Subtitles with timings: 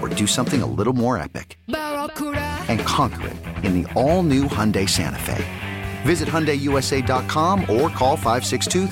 [0.00, 1.58] or do something a little more epic?
[1.68, 5.44] And conquer it in the all new Hyundai Santa Fe.
[6.02, 8.88] Visit HyundaiUSA.com or call 562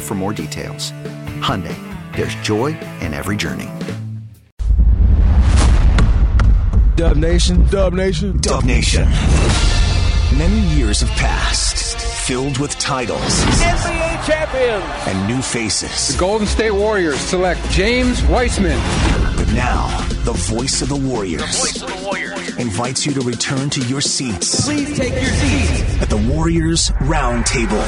[0.00, 0.92] for more details.
[1.40, 1.76] Hyundai,
[2.16, 3.68] there's joy in every journey.
[7.00, 9.08] Dub Nation, Dub Nation, Dub Nation.
[10.36, 16.14] Many years have passed, filled with titles, NBA champions, and new faces.
[16.14, 18.78] The Golden State Warriors select James Wiseman.
[19.50, 22.56] But now, the voice of the Warriors, voice of the Warriors.
[22.56, 24.64] invites you to return to your seats.
[24.64, 27.82] Please take your seats at the Warriors Roundtable.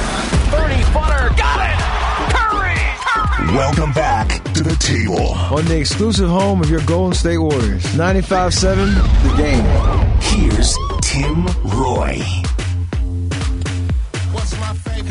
[0.50, 2.34] 30 footer, got it!
[2.34, 2.74] Curry!
[2.98, 3.56] Curry!
[3.56, 5.34] Welcome back to the table.
[5.56, 7.84] On the exclusive home of your Golden State Warriors.
[7.94, 9.64] 95-7, the game.
[10.20, 12.42] Here's Tim Roye.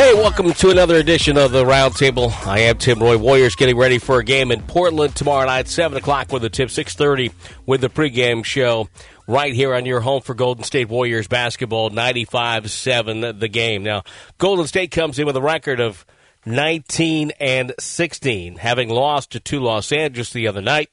[0.02, 2.32] Hey, welcome to another edition of the Roundtable.
[2.48, 3.18] I am Tim Roye.
[3.18, 6.72] Warriors getting ready for a game in Portland tomorrow night, seven o'clock with the tip,
[6.72, 7.30] six thirty
[7.68, 8.90] with the pregame show.
[9.28, 13.84] Right here on your home for Golden State Warriors basketball, 95-7 the game.
[13.84, 14.02] Now,
[14.40, 16.04] Golden State comes in with a record of
[16.48, 20.90] 19 and 16, having lost to Los Angeles the other night.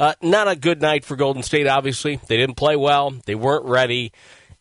[0.00, 2.18] Uh, not a good night for Golden State, obviously.
[2.26, 3.14] They didn't play well.
[3.24, 4.12] They weren't ready.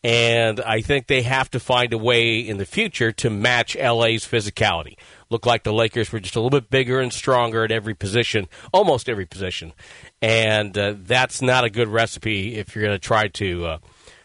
[0.03, 4.25] And I think they have to find a way in the future to match LA's
[4.25, 4.95] physicality.
[5.29, 8.47] Looked like the Lakers were just a little bit bigger and stronger at every position,
[8.71, 9.73] almost every position.
[10.21, 13.65] And uh, that's not a good recipe if you're going to try to.
[13.65, 13.77] Uh,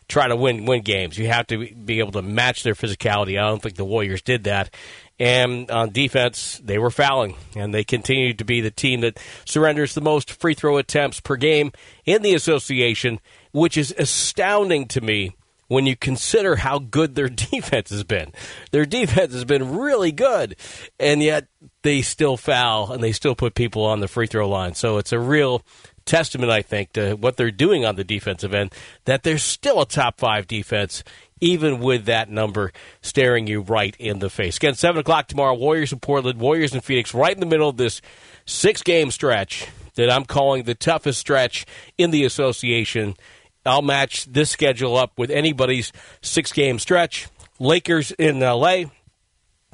[0.09, 1.17] try to win win games.
[1.17, 3.39] You have to be able to match their physicality.
[3.39, 4.75] I don't think the Warriors did that.
[5.19, 9.95] And on defense, they were fouling, and they continued to be the team that surrenders
[9.95, 11.73] the most free throw attempts per game
[12.05, 13.21] in the association,
[13.53, 15.35] which is astounding to me
[15.73, 18.31] when you consider how good their defense has been.
[18.73, 20.55] Their defense has been really good,
[21.01, 21.47] and yet
[21.81, 24.75] they still foul and they still put people on the free throw line.
[24.75, 25.63] So it's a real
[26.05, 28.75] testament, I think, to what they're doing on the defensive end,
[29.07, 31.05] that they're still a top five defense,
[31.41, 34.59] even with that number staring you right in the face.
[34.59, 37.79] Again, 7 o'clock tomorrow, Warriors in Portland, Warriors in Phoenix, right in the middle of
[37.79, 38.03] this
[38.45, 41.65] six game stretch that I'm calling the toughest stretch
[41.97, 43.15] in the association
[43.65, 47.29] I'll match this schedule up with anybody's six game stretch.
[47.59, 48.85] Lakers in LA,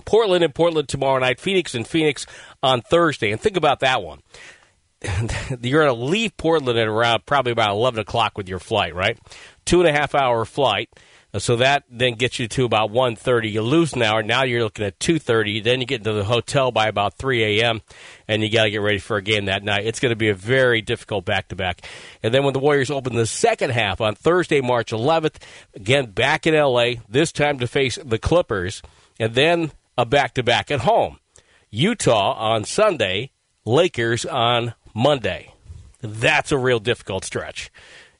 [0.04, 2.26] Portland in Portland tomorrow night, Phoenix in Phoenix
[2.62, 3.30] on Thursday.
[3.30, 4.20] And think about that one.
[5.62, 9.18] You're going to leave Portland at around probably about 11 o'clock with your flight, right?
[9.64, 10.90] Two and a half hour flight.
[11.32, 13.52] Uh, so that then gets you to about 1.30.
[13.52, 14.22] You lose an hour.
[14.22, 15.62] Now you're looking at 2.30.
[15.62, 17.82] Then you get into the hotel by about 3 a.m.,
[18.26, 19.86] and you got to get ready for a game that night.
[19.86, 21.82] It's going to be a very difficult back-to-back.
[22.22, 25.36] And then when the Warriors open the second half on Thursday, March 11th,
[25.74, 28.82] again, back in L.A., this time to face the Clippers,
[29.20, 31.18] and then a back-to-back at home.
[31.70, 33.32] Utah on Sunday,
[33.66, 35.52] Lakers on Monday.
[36.00, 37.70] That's a real difficult stretch.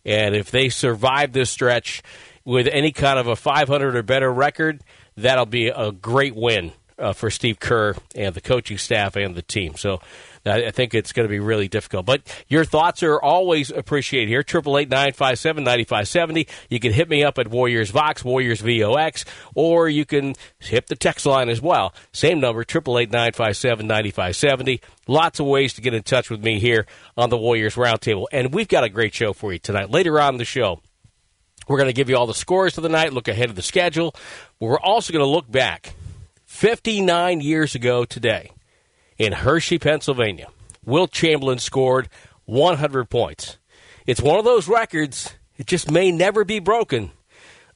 [0.04, 2.02] And if they survive this stretch–
[2.48, 4.80] with any kind of a 500 or better record,
[5.18, 9.42] that'll be a great win uh, for Steve Kerr and the coaching staff and the
[9.42, 9.76] team.
[9.76, 10.00] So
[10.46, 12.06] I think it's going to be really difficult.
[12.06, 14.42] But your thoughts are always appreciated here.
[14.42, 16.48] Triple eight nine five seven ninety five seventy.
[16.70, 20.96] You can hit me up at Warriors Vox, Warriors VOX, or you can hit the
[20.96, 21.92] text line as well.
[22.12, 24.80] Same number, triple eight nine five seven ninety five seventy.
[25.06, 28.24] Lots of ways to get in touch with me here on the Warriors Roundtable.
[28.32, 29.90] And we've got a great show for you tonight.
[29.90, 30.80] Later on the show,
[31.68, 33.62] we're going to give you all the scores for the night, look ahead of the
[33.62, 34.14] schedule.
[34.58, 35.94] We're also going to look back
[36.46, 38.50] 59 years ago today,
[39.18, 40.48] in Hershey, Pennsylvania,
[40.84, 42.08] Wilt Chamberlain scored
[42.46, 43.58] 100 points.
[44.06, 47.12] It's one of those records, it just may never be broken.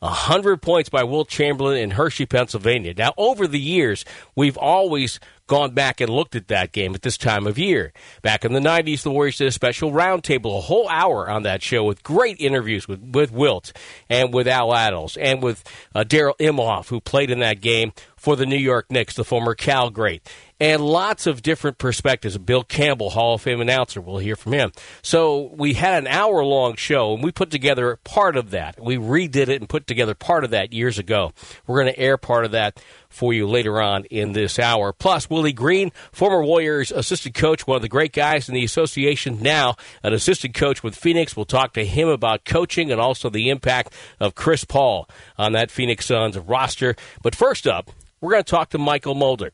[0.02, 2.93] 100 points by Wilt Chamberlain in Hershey, Pennsylvania.
[2.96, 4.04] Now, over the years,
[4.34, 7.93] we've always gone back and looked at that game at this time of year.
[8.20, 11.62] Back in the 90s, the Warriors did a special roundtable, a whole hour on that
[11.62, 13.72] show with great interviews with, with Wilt
[14.08, 15.62] and with Al Attles and with
[15.94, 19.55] uh, Darrall Imhoff, who played in that game for the New York Knicks, the former
[19.55, 20.28] Cal great
[20.62, 22.38] and lots of different perspectives.
[22.38, 24.70] Bill Campbell, Hall of Fame announcer, we'll hear from him.
[25.02, 28.80] So we had an hour long show, and we put together part of that.
[28.80, 31.32] We redid it and put together part of that years ago.
[31.66, 34.92] We're going to air part of that for you later on in this hour.
[34.92, 39.42] Plus, Willie Green, former Warriors assistant coach, one of the great guys in the association,
[39.42, 39.74] now
[40.04, 41.34] an assistant coach with Phoenix.
[41.34, 45.72] We'll talk to him about coaching and also the impact of Chris Paul on that
[45.72, 46.94] Phoenix Suns roster.
[47.20, 49.50] But first up, we're going to talk to Mychal Mulder.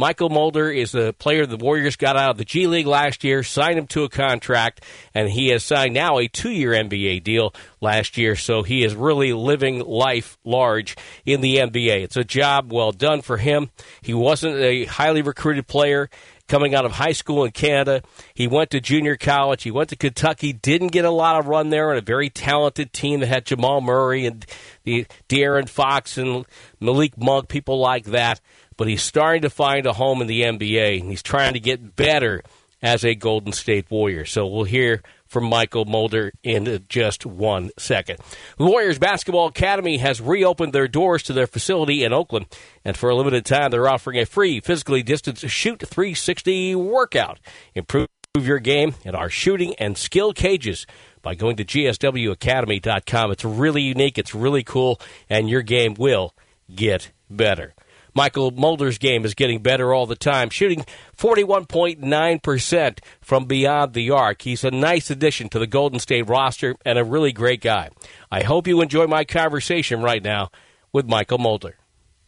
[0.00, 3.42] Mychal Mulder is the player the Warriors got out of the G League last year,
[3.42, 7.52] signed him to a contract, and he has signed now a two year NBA deal
[7.80, 8.36] last year.
[8.36, 10.96] So he is really living life large
[11.26, 12.04] in the NBA.
[12.04, 13.70] It's a job well done for him.
[14.00, 16.08] He wasn't a highly recruited player
[16.46, 18.02] coming out of high school in Canada.
[18.34, 19.64] He went to junior college.
[19.64, 20.52] He went to Kentucky.
[20.52, 23.80] Didn't get a lot of run there on a very talented team that had Jamal
[23.80, 24.46] Murray and
[24.84, 26.46] the De'Aaron Fox and
[26.78, 28.40] Malik Monk, people like that
[28.78, 31.94] but he's starting to find a home in the NBA, and he's trying to get
[31.94, 32.42] better
[32.80, 34.24] as a Golden State Warrior.
[34.24, 38.20] So we'll hear from Mychal Mulder in just one second.
[38.56, 42.46] The Warriors Basketball Academy has reopened their doors to their facility in Oakland,
[42.84, 47.40] and for a limited time, they're offering a free physically distanced shoot 360 workout.
[47.74, 48.08] Improve
[48.38, 50.86] your game in our shooting and skill cages
[51.20, 53.32] by going to gswacademy.com.
[53.32, 56.32] It's really unique, it's really cool, and your game will
[56.72, 57.74] get better.
[58.18, 60.84] Mychal Mulder's game is getting better all the time, shooting
[61.16, 64.42] 41.9% from beyond the arc.
[64.42, 67.90] He's a nice addition to the Golden State roster and a really great guy.
[68.28, 70.50] I hope you enjoy my conversation right now
[70.92, 71.76] with Mychal Mulder.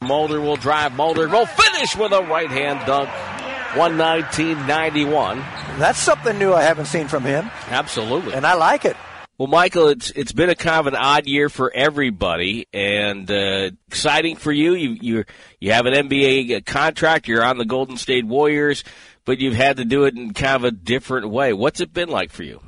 [0.00, 0.94] Mulder will drive.
[0.94, 3.08] Mulder will finish with a right hand dunk.
[3.70, 5.37] 119.91.
[5.78, 7.50] That's something new I haven't seen from him.
[7.69, 8.34] Absolutely.
[8.34, 8.96] And I like it.
[9.40, 13.70] Well, Mychal, it's it's been a kind of an odd year for everybody, and uh,
[13.88, 14.75] exciting for you.
[14.75, 15.25] You you
[15.58, 17.26] you have an NBA contract.
[17.26, 18.84] You're on the Golden State Warriors,
[19.25, 21.54] but you've had to do it in kind of a different way.
[21.54, 22.60] What's it been like for you?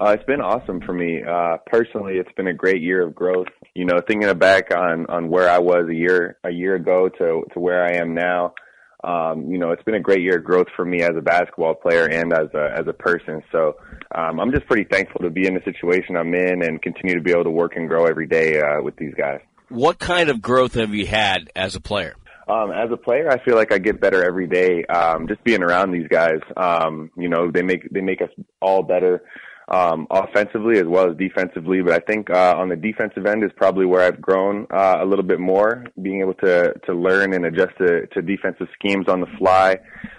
[0.00, 2.18] Uh, it's been awesome for me uh, personally.
[2.18, 3.48] It's been a great year of growth.
[3.74, 7.42] You know, thinking back on on where I was a year a year ago to
[7.52, 8.54] to where I am now
[9.02, 11.74] um, you know, it's been a great year of growth for me as a basketball
[11.74, 13.42] player and as a as a person.
[13.50, 13.76] So
[14.14, 17.22] um, I'm just pretty thankful to be in the situation I'm in and continue to
[17.22, 19.40] be able to work and grow every day uh, with these guys.
[19.68, 22.16] What kind of growth have you had as a player?
[22.48, 24.84] Um, as a player, I feel like I get better every day.
[24.86, 28.30] Um, just being around these guys, um, you know, they make they make us
[28.60, 29.22] all better
[29.68, 31.80] um, offensively as well as defensively.
[31.80, 35.06] But I think uh, on the defensive end is probably where I've grown uh, a
[35.06, 35.84] little bit more.
[36.02, 39.76] Being able to to learn and adjust to, to defensive schemes on the fly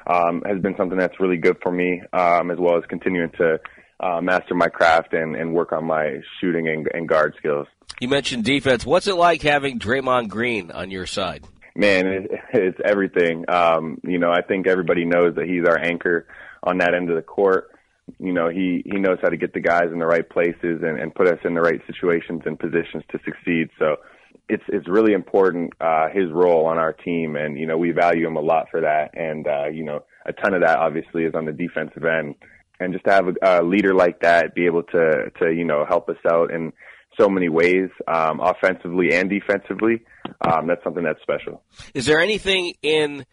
[0.08, 3.60] um, has been something that's really good for me, um, as well as continuing to
[4.02, 7.68] uh, master my craft and, and work on my shooting and, and guard skills.
[8.00, 8.86] You mentioned defense.
[8.86, 11.46] What's it like having Draymond Green on your side?
[11.76, 13.46] Man, it, it's everything.
[13.50, 16.28] Um, you know, I think everybody knows that he's our anchor
[16.64, 17.72] on that end of the court
[18.20, 21.00] you know he he knows how to get the guys in the right places and,
[21.00, 23.70] and put us in the right situations and positions to succeed.
[23.80, 23.98] So
[24.50, 28.28] it's it's really important uh, his role on our team, and you know we value
[28.28, 29.12] him a lot for that.
[29.14, 32.36] And uh, you know a ton of that obviously is on the defensive end,
[32.82, 35.86] and just to have a, a leader like that be able to to you know
[35.88, 36.74] help us out in
[37.20, 40.02] so many ways, um, offensively and defensively.
[40.48, 41.62] Um, that's something that's special.
[41.94, 43.26] Is there anything in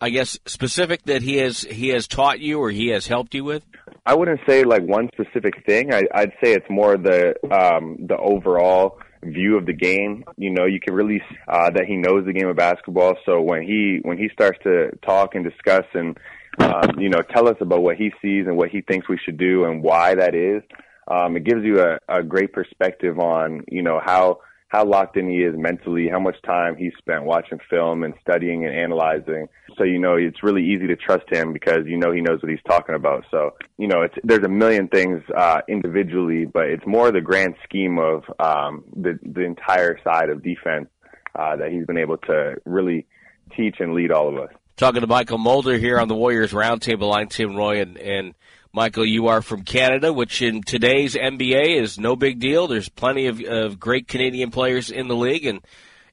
[0.00, 3.44] I guess specific that he has he has taught you or he has helped you
[3.44, 3.62] with?
[4.04, 5.92] I wouldn't say like one specific thing.
[5.92, 10.24] I, I'd say it's more the um, the overall view of the game.
[10.36, 13.16] You know, you can really uh, that he knows the game of basketball.
[13.24, 16.18] So when he when he starts to talk and discuss and
[16.58, 19.38] um, you know tell us about what he sees and what he thinks we should
[19.38, 20.62] do and why that is,
[21.08, 25.30] um, it gives you a, a great perspective on you know how how locked in
[25.30, 29.48] he is mentally, how much time he spent watching film and studying and analyzing.
[29.78, 32.50] So you know it's really easy to trust him because you know he knows what
[32.50, 33.24] he's talking about.
[33.30, 37.54] So you know it's there's a million things uh, individually, but it's more the grand
[37.64, 40.88] scheme of um, the the entire side of defense
[41.36, 43.06] uh, that he's been able to really
[43.56, 44.52] teach and lead all of us.
[44.76, 47.16] Talking to Mychal Mulder here on the Warriors Roundtable.
[47.16, 47.80] I'm Tim Roye.
[47.80, 48.34] and, and
[48.76, 52.66] Mychal, you are from Canada, which in today's NBA is no big deal.
[52.66, 55.62] There's plenty of, of great Canadian players in the league, and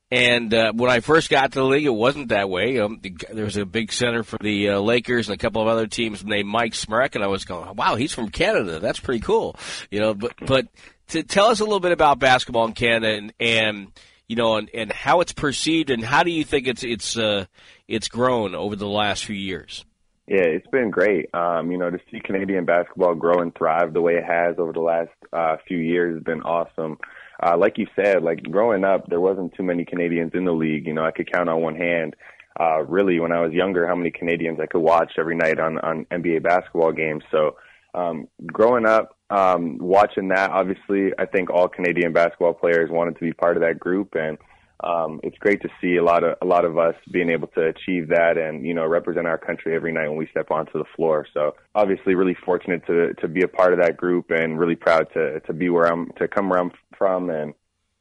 [0.09, 2.79] And uh, when I first got to the league, it wasn't that way.
[2.79, 3.01] Um,
[3.33, 6.23] there was a big center for the uh, Lakers and a couple of other teams
[6.23, 8.79] named Mike Smrek, and I was going, "Wow, he's from Canada.
[8.79, 9.57] That's pretty cool."
[9.91, 10.67] You know, but but
[11.09, 13.87] to tell us a little bit about basketball in Canada and, and
[14.27, 17.45] you know, and, and how it's perceived, and how do you think it's it's uh,
[17.87, 19.85] it's grown over the last few years?
[20.27, 21.33] Yeah, it's been great.
[21.33, 24.71] Um, you know, to see Canadian basketball grow and thrive the way it has over
[24.71, 26.97] the last uh, few years has been awesome.
[27.41, 30.87] Uh, like you said, like growing up, there wasn't too many Canadians in the league.
[30.87, 32.15] You know, I could count on one hand.
[32.57, 35.77] Uh, really, when I was younger, how many Canadians I could watch every night on
[35.79, 37.23] on NBA basketball games.
[37.29, 37.57] So,
[37.93, 43.21] um, growing up, um, watching that, obviously, I think all Canadian basketball players wanted to
[43.21, 44.37] be part of that group, and
[44.83, 47.61] um, it's great to see a lot of a lot of us being able to
[47.61, 50.85] achieve that and you know represent our country every night when we step onto the
[50.95, 51.25] floor.
[51.33, 55.07] So obviously, really fortunate to to be a part of that group and really proud
[55.13, 57.53] to to be where I'm to come where I'm from and.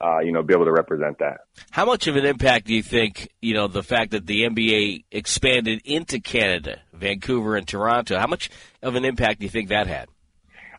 [0.04, 1.42] Uh, you know, be able to represent that.
[1.70, 5.04] How much of an impact do you think, you know, the fact that the NBA
[5.12, 8.50] expanded into Canada, Vancouver and Toronto, how much
[8.82, 10.08] of an impact do you think that had?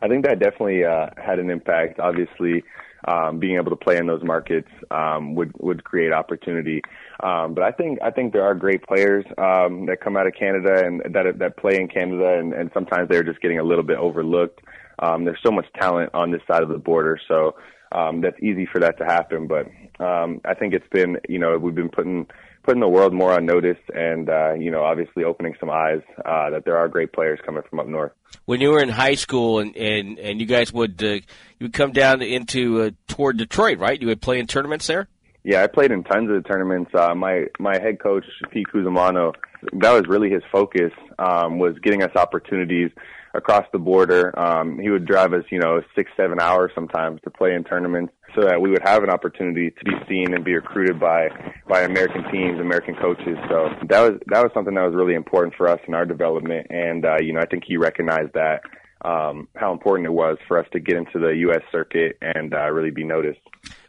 [0.04, 1.98] I think that definitely uh, had an impact.
[1.98, 2.62] Obviously,
[3.08, 6.82] um, being able to play in those markets um, would would create opportunity.
[7.22, 10.34] Um, but I think I think there are great players um, that come out of
[10.34, 13.82] Canada and that that play in Canada, and, and sometimes they're just getting a little
[13.82, 14.60] bit overlooked.
[14.98, 17.56] Um, there's so much talent on this side of the border, so
[17.92, 19.46] um, that's easy for that to happen.
[19.46, 19.68] But
[20.04, 22.26] um, I think it's been you know we've been putting
[22.64, 26.50] putting the world more on notice, and uh, you know obviously opening some eyes uh,
[26.50, 28.12] that there are great players coming from up north
[28.44, 31.22] when you were in high school and and, and you guys would uh, you
[31.62, 34.00] would come down into uh, toward Detroit, right?
[34.00, 35.08] You would play in tournaments there.
[35.42, 36.90] Yeah, I played in tons of tournaments.
[36.94, 39.34] Uh, my my head coach Pete Cusimano,
[39.74, 42.90] that was really his focus um, was getting us opportunities
[43.34, 44.36] across the border.
[44.38, 48.12] Um, he would drive us, you know, six seven hours sometimes to play in tournaments
[48.34, 51.28] so that we would have an opportunity to be seen and be recruited by
[51.68, 53.36] by American teams, American coaches.
[53.48, 56.66] So that was that was something that was really important for us in our development,
[56.70, 58.62] and uh, you know I think he recognized that
[59.04, 61.62] um, how important it was for us to get into the U.S.
[61.70, 63.40] circuit and uh, really be noticed.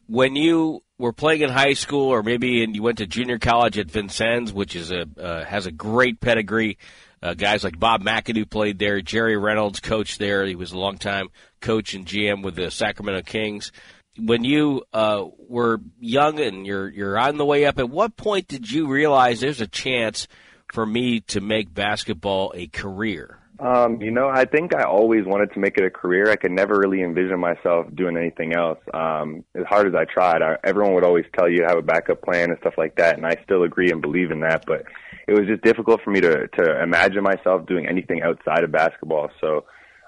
[0.08, 3.78] When you were playing in high school, or maybe in, you went to junior college
[3.78, 6.78] at Vincennes, which is a uh, has a great pedigree.
[7.24, 9.02] Uh, guys like Bob McAdoo played there.
[9.02, 10.46] Jerry Reynolds coached there.
[10.46, 13.72] He was a longtime coach and GM with the Sacramento Kings
[14.18, 18.48] when you uh, were young and you're you're on the way up, at what point
[18.48, 20.28] did you realize there's a chance
[20.72, 23.40] for me to make basketball a career?
[23.58, 26.30] Um, you know, I think I always wanted to make it a career.
[26.30, 28.80] I could never really envision myself doing anything else.
[28.94, 32.22] Um, as hard as I tried, I, everyone would always tell you have a backup
[32.22, 34.66] plan and stuff like that, and I still agree and believe in that.
[34.66, 34.84] But
[35.28, 39.30] it was just difficult for me to to imagine myself doing anything outside of basketball.
[39.40, 39.66] So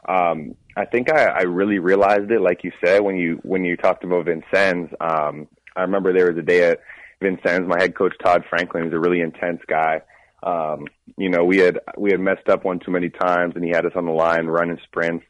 [0.07, 3.75] um, I think I, I really realized it, like you said, when you when you
[3.75, 4.89] talked about Vincennes.
[5.01, 6.79] Um, I remember there was a day at
[7.21, 7.67] Vincennes.
[7.67, 10.01] My head coach Todd Franklin is a really intense guy.
[10.43, 10.87] Um,
[11.17, 13.85] you know, we had we had messed up one too many times, and he had
[13.85, 15.25] us on the line running sprints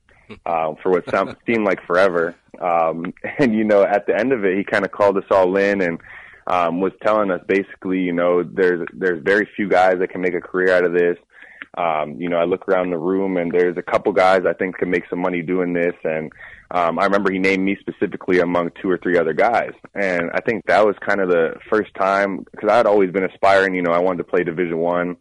[0.45, 2.35] uh, for what sound, seemed like forever.
[2.59, 5.55] Um, and you know, at the end of it, he kind of called us all
[5.57, 5.99] in and
[6.47, 10.33] um, was telling us basically, you know, there's there's very few guys that can make
[10.33, 11.17] a career out of this.
[11.75, 14.77] Um, you know, I look around the room and there's a couple guys I think
[14.77, 15.93] can make some money doing this.
[16.03, 16.31] And
[16.71, 19.73] um, I remember he named me specifically among two or three other guys.
[19.93, 23.25] And I think that was kind of the first time because I had always been
[23.25, 23.75] aspiring.
[23.75, 25.17] You know, I wanted to play Division One.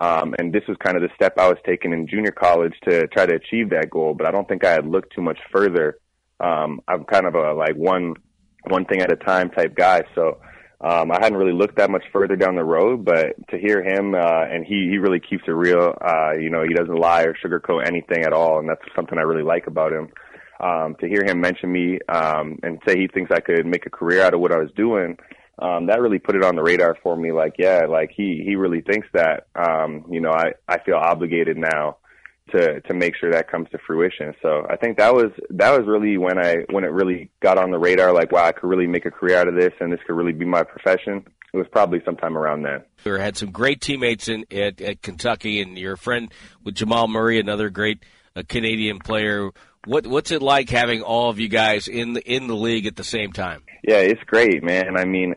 [0.00, 3.06] Um, and this was kind of the step I was taking in junior college to
[3.08, 4.14] try to achieve that goal.
[4.14, 5.98] But I don't think I had looked too much further.
[6.40, 8.14] Um, I'm kind of a like one
[8.68, 10.02] one thing at a time type guy.
[10.14, 10.38] So
[10.82, 14.14] um, I hadn't really looked that much further down the road, but to hear him,
[14.14, 15.96] uh, and he, he really keeps it real.
[16.00, 19.22] Uh, you know, he doesn't lie or sugarcoat anything at all, and that's something I
[19.22, 20.08] really like about him.
[20.60, 23.90] Um, to hear him mention me, um, and say he thinks I could make a
[23.90, 25.18] career out of what I was doing,
[25.58, 27.32] um, that really put it on the radar for me.
[27.32, 31.56] Like, yeah, like he, he really thinks that, um, you know, I, I feel obligated
[31.56, 31.98] now
[32.50, 34.34] to to make sure that comes to fruition.
[34.42, 37.70] So I think that was that was really when I when it really got on
[37.70, 38.12] the radar.
[38.12, 40.32] Like, wow, I could really make a career out of this, and this could really
[40.32, 41.24] be my profession.
[41.52, 42.82] It was probably sometime around then.
[43.04, 46.32] We had some great teammates in at, at Kentucky, and your friend
[46.64, 48.02] with Jamal Murray, another great
[48.34, 49.50] uh, Canadian player.
[49.84, 52.96] What what's it like having all of you guys in the in the league at
[52.96, 53.62] the same time?
[53.86, 54.96] Yeah, it's great, man.
[54.96, 55.34] I mean,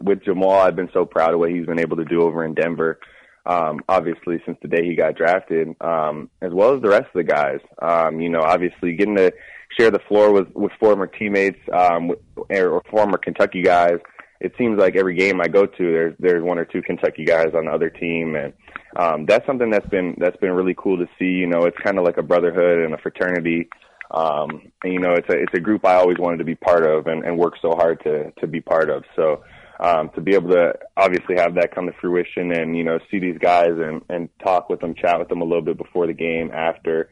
[0.00, 2.54] with Jamal, I've been so proud of what he's been able to do over in
[2.54, 2.98] Denver
[3.44, 7.14] um, obviously since the day he got drafted, um, as well as the rest of
[7.14, 7.60] the guys.
[7.80, 9.32] Um, you know, obviously getting to
[9.78, 12.18] share the floor with, with former teammates, um, with,
[12.50, 13.98] or former Kentucky guys.
[14.40, 17.54] It seems like every game I go to, there's there's one or two Kentucky guys
[17.54, 18.52] on the other team, and
[18.96, 21.26] um, that's something that's been that's been really cool to see.
[21.26, 23.68] You know, it's kind of like a brotherhood and a fraternity.
[24.10, 26.84] Um, and you know, it's a it's a group I always wanted to be part
[26.84, 29.04] of and, and work so hard to to be part of.
[29.14, 29.44] So
[29.82, 33.18] um, to be able to obviously have that come to fruition and you know see
[33.18, 36.12] these guys and and talk with them, chat with them a little bit before the
[36.12, 37.10] game, after,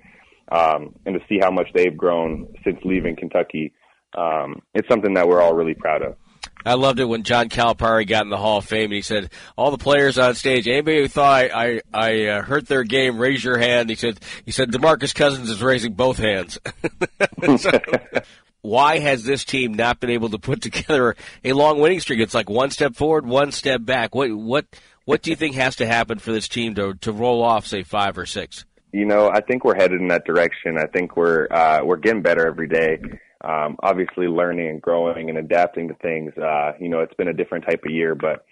[0.53, 3.73] um, and to see how much they've grown since leaving Kentucky,
[4.17, 6.17] um, it's something that we're all really proud of.
[6.65, 9.31] I loved it when John Calipari got in the Hall of Fame and he said,
[9.57, 13.19] "All the players on stage, anybody who thought I I, I uh, hurt their game,
[13.19, 16.59] raise your hand." He said, "He said Demarcus Cousins is raising both hands."
[17.57, 17.81] so,
[18.63, 22.21] why has this team not been able to put together a long winning streak?
[22.21, 24.15] It's like one step forward, one step back.
[24.15, 24.67] What what
[25.05, 27.83] what do you think has to happen for this team to to roll off, say
[27.83, 28.65] five or six?
[28.93, 30.77] You know, I think we're headed in that direction.
[30.77, 32.99] I think we're uh, we're getting better every day
[33.43, 36.33] um, obviously learning and growing and adapting to things.
[36.37, 38.45] Uh, you know, it's been a different type of year, but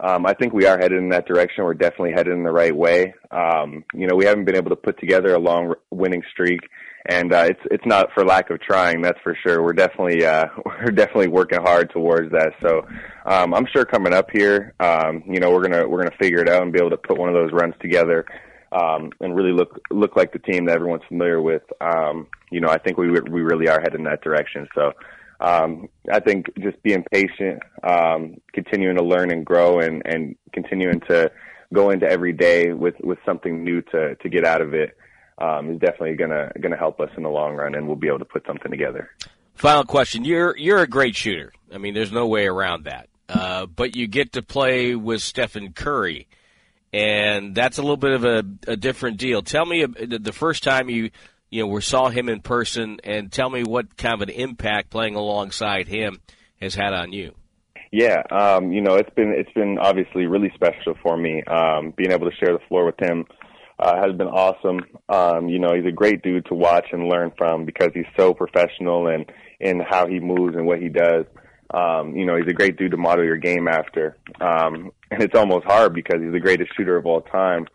[0.00, 1.64] um, I think we are headed in that direction.
[1.64, 3.14] We're definitely headed in the right way.
[3.32, 6.60] Um, you know, we haven't been able to put together a long winning streak,
[7.08, 9.00] and uh, it's it's not for lack of trying.
[9.00, 9.62] That's for sure.
[9.62, 12.52] We're definitely uh, we're definitely working hard towards that.
[12.62, 12.86] So
[13.24, 16.48] um, I'm sure coming up here, um, you know, we're gonna we're gonna figure it
[16.48, 18.26] out and be able to put one of those runs together
[18.72, 21.62] um, and really look look like the team that everyone's familiar with.
[21.80, 24.68] Um, you know, I think we we really are heading in that direction.
[24.74, 24.92] So
[25.40, 31.00] um, I think just being patient, um, continuing to learn and grow, and and continuing
[31.08, 31.30] to
[31.72, 34.94] go into every day with with something new to to get out of it
[35.40, 38.18] um, is definitely gonna gonna help us in the long run, and we'll be able
[38.20, 39.10] to put something together.
[39.54, 41.52] Final question: You're you're a great shooter.
[41.72, 43.08] I mean, there's no way around that.
[43.28, 46.26] Uh, but you get to play with Stephen Curry
[46.92, 49.42] and that's a little bit of a, a different deal.
[49.42, 51.10] Tell me the first time you
[51.50, 54.90] you know we saw him in person, and tell me what kind of an impact
[54.90, 56.20] playing alongside him
[56.60, 57.34] has had on you.
[57.90, 61.42] Yeah, um, you know it's been it's been obviously really special for me.
[61.44, 63.26] Um, being able to share the floor with him
[63.78, 64.80] uh, has been awesome.
[65.08, 68.34] Um, you know he's a great dude to watch and learn from because he's so
[68.34, 69.30] professional and
[69.60, 71.24] in how he moves and what he does.
[71.72, 74.16] Um, you know, he's a great dude to model your game after.
[74.40, 77.66] Um, and it's almost hard because he's the greatest shooter of all time.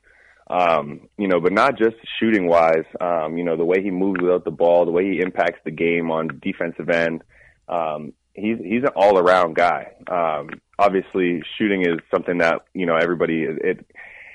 [0.49, 4.21] Um, you know, but not just shooting wise, um, you know, the way he moves
[4.21, 7.23] without the ball, the way he impacts the game on defensive end.
[7.67, 9.93] Um, he's, he's an all around guy.
[10.07, 13.85] Um, obviously shooting is something that, you know, everybody, it,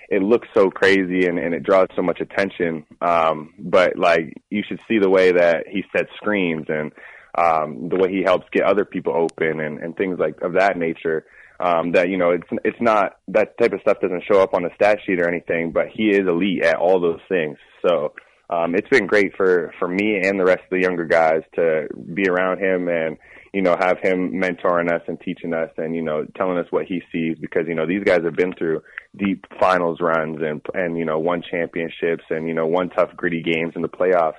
[0.08, 2.84] it looks so crazy and, and it draws so much attention.
[3.00, 6.92] Um, but like you should see the way that he sets screens and,
[7.36, 10.76] um, the way he helps get other people open and, and things like of that
[10.76, 11.26] nature.
[11.60, 14.62] Um, that you know, it's it's not that type of stuff doesn't show up on
[14.62, 17.58] the stat sheet or anything, but he is elite at all those things.
[17.86, 18.14] So
[18.48, 21.88] um, it's been great for for me and the rest of the younger guys to
[22.14, 23.18] be around him and
[23.52, 26.86] you know have him mentoring us and teaching us and you know telling us what
[26.86, 28.82] he sees because you know these guys have been through
[29.16, 33.42] deep finals runs and and you know won championships and you know won tough gritty
[33.42, 34.38] games in the playoffs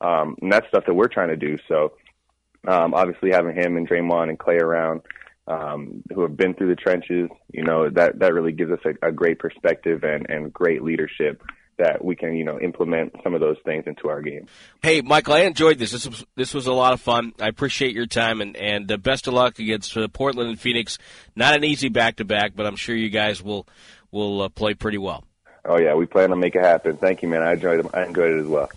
[0.00, 1.56] um and that's stuff that we're trying to do.
[1.68, 1.92] So
[2.66, 5.02] um, obviously, having him and Draymond and Klay around,
[5.46, 9.08] um, who have been through the trenches, you know, that that really gives us a,
[9.08, 11.42] a great perspective and and great leadership
[11.78, 14.46] that we can, you know, implement some of those things into our game.
[14.82, 15.92] Hey, Mychal, I enjoyed this.
[15.92, 17.32] This was this was a lot of fun.
[17.40, 20.98] I appreciate your time and and uh, best of luck against uh, Portland and Phoenix.
[21.34, 23.66] Not an easy back to back, but I'm sure you guys will
[24.10, 25.24] will uh, play pretty well.
[25.64, 26.96] Oh yeah, we plan to make it happen.
[26.96, 27.42] Thank you, man.
[27.42, 27.86] I enjoyed it.
[27.92, 28.70] I enjoyed it as well.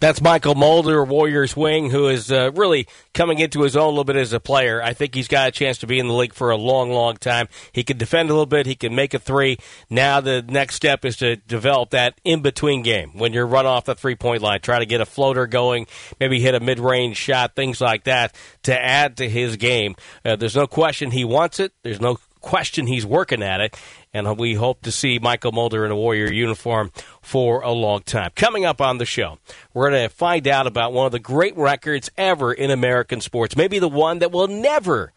[0.00, 4.04] That's Mychal Mulder, Warriors wing, who is uh, really coming into his own a little
[4.04, 4.82] bit as a player.
[4.82, 7.18] I think he's got a chance to be in the league for a long, long
[7.18, 7.48] time.
[7.72, 8.64] He can defend a little bit.
[8.64, 9.58] He can make a three.
[9.90, 13.84] Now the next step is to develop that in between game when you're run off
[13.84, 14.60] the three point line.
[14.60, 15.86] Try to get a floater going,
[16.18, 19.96] maybe hit a mid range shot, things like that to add to his game.
[20.24, 21.74] Uh, there's no question he wants it.
[21.82, 23.76] There's no question he's working at it,
[24.12, 28.30] and we hope to see Mychal Mulder in a Warrior uniform for a long time.
[28.34, 29.38] Coming up on the show,
[29.72, 33.56] we're going to find out about one of the great records ever in American sports,
[33.56, 35.12] maybe the one that will never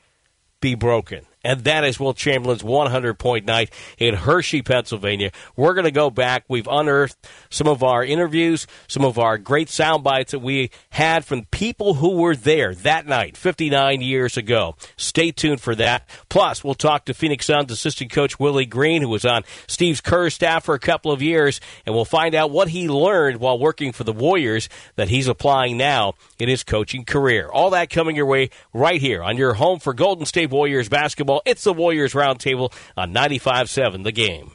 [0.60, 5.32] be broken and that is Wilt Chamberlain's 100 point night in Hershey, Pennsylvania.
[5.56, 6.46] We're going to go back.
[6.48, 7.18] We've unearthed
[7.50, 11.96] some of our interviews, some of our great sound bites that we had from people
[11.96, 14.76] who were there that night, 59 years ago.
[14.96, 16.08] Stay tuned for that.
[16.30, 20.34] Plus, we'll talk to Phoenix Suns assistant coach Willie Green, who was on Steve Kerr's
[20.34, 23.92] staff for a couple of years, and we'll find out what he learned while working
[23.92, 27.50] for the Warriors that he's applying now in his coaching career.
[27.50, 31.33] All that coming your way right here on your home for Golden State Warriors basketball
[31.34, 31.42] basketball.
[31.46, 34.52] It's the Warriors Roundtable on 95.7 The Game.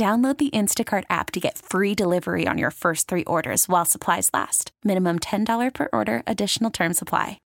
[0.00, 4.30] Download the Instacart app to get free delivery on your first three orders while supplies
[4.32, 4.72] last.
[4.82, 7.38] Minimum $10 per order, additional term supply.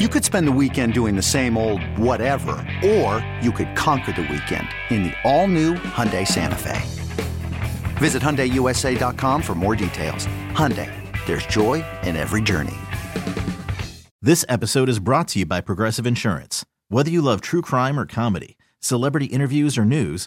[0.00, 4.22] You could spend the weekend doing the same old whatever, or you could conquer the
[4.22, 6.80] weekend in the all-new Hyundai Santa Fe.
[7.98, 10.24] Visit HyundaiUSA.com for more details.
[10.54, 10.90] Hyundai,
[11.26, 12.78] there's joy in every journey.
[14.22, 16.64] This episode is brought to you by Progressive Insurance.
[16.88, 20.26] Whether you love true crime or comedy, celebrity interviews or news,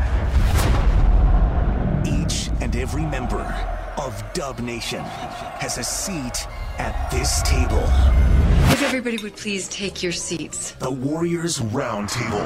[2.05, 3.43] Each and every member
[3.97, 5.01] of Dub Nation
[5.59, 6.47] has a seat
[6.79, 7.83] at this table.
[8.71, 10.71] If everybody would please take your seats.
[10.73, 12.45] The Warriors Roundtable.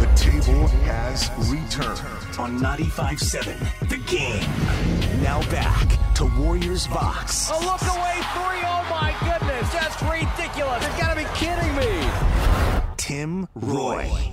[0.00, 2.00] The table has returned
[2.38, 5.22] on 95.7 The Game.
[5.22, 7.48] Now back to Warriors Box.
[7.50, 8.62] A look away three.
[8.64, 9.72] Oh my goodness.
[9.72, 10.84] That's ridiculous.
[10.86, 12.10] You've got to be kidding me.
[12.96, 14.32] Tim Roye.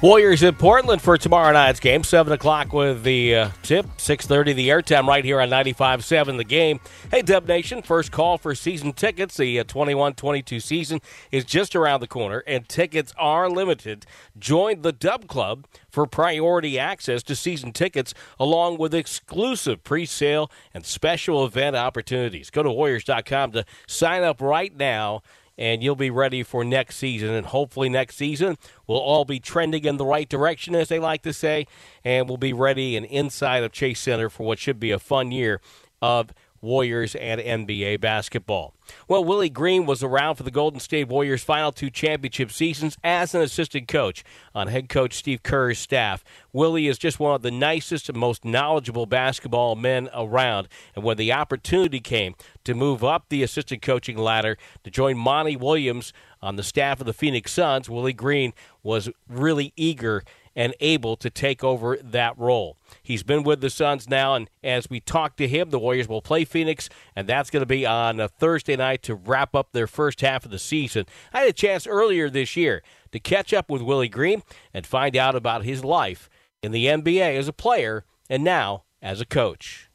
[0.00, 2.04] Warriors in Portland for tomorrow night's game.
[2.04, 3.84] 7 o'clock with the uh, tip.
[3.96, 6.78] 6.30 the airtime right here on 95.7 the game.
[7.10, 9.38] Hey, Dub Nation, first call for season tickets.
[9.38, 11.00] The 21-22 season
[11.32, 14.06] is just around the corner, and tickets are limited.
[14.38, 20.86] Join the Dub Club for priority access to season tickets along with exclusive pre-sale and
[20.86, 22.50] special event opportunities.
[22.50, 25.22] Go to Warriors.com to sign up right now
[25.58, 27.30] and you'll be ready for next season.
[27.30, 31.22] And hopefully, next season, we'll all be trending in the right direction, as they like
[31.22, 31.66] to say,
[32.04, 35.32] and we'll be ready and inside of Chase Center for what should be a fun
[35.32, 35.60] year
[36.00, 38.74] of Warriors and NBA basketball.
[39.06, 43.34] Well, Willie Green was around for the Golden State Warriors' final two championship seasons as
[43.34, 46.24] an assistant coach on head coach Steve Kerr's staff.
[46.52, 50.68] Willie is just one of the nicest and most knowledgeable basketball men around.
[50.94, 55.56] And when the opportunity came to move up the assistant coaching ladder to join Monty
[55.56, 60.22] Williams on the staff of the Phoenix Suns, Willie Green was really eager
[60.58, 62.76] and able to take over that role.
[63.00, 66.20] He's been with the Suns now, and as we talk to him, the Warriors will
[66.20, 69.86] play Phoenix, and that's going to be on a Thursday night to wrap up their
[69.86, 71.06] first half of the season.
[71.32, 74.42] I had a chance earlier this year to catch up with Willie Green
[74.74, 76.28] and find out about his life
[76.60, 79.88] in the NBA as a player and now as a coach.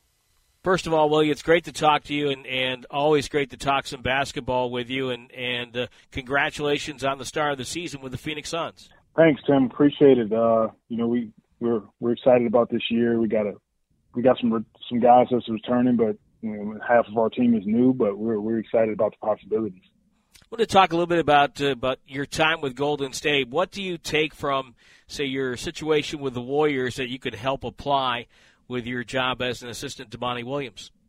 [0.64, 3.58] First of all, Willie, it's great to talk to you, and, and always great to
[3.58, 5.10] talk some basketball with you.
[5.10, 8.88] And, and uh, congratulations on the start of the season with the Phoenix Suns.
[9.16, 9.66] Thanks, Tim.
[9.66, 10.32] Appreciate it.
[10.34, 13.20] Uh, you know, we we're we're excited about this year.
[13.20, 13.54] We got a
[14.16, 17.64] we got some some guys that's returning, but you know, half of our team is
[17.66, 17.94] new.
[17.94, 19.84] But we're we're excited about the possibilities.
[20.36, 23.50] I want to talk a little bit about uh, about your time with Golden State.
[23.50, 24.76] What do you take from,
[25.08, 28.28] say, your situation with the Warriors that you could help apply
[28.68, 30.92] with your job as an assistant to Monty Williams?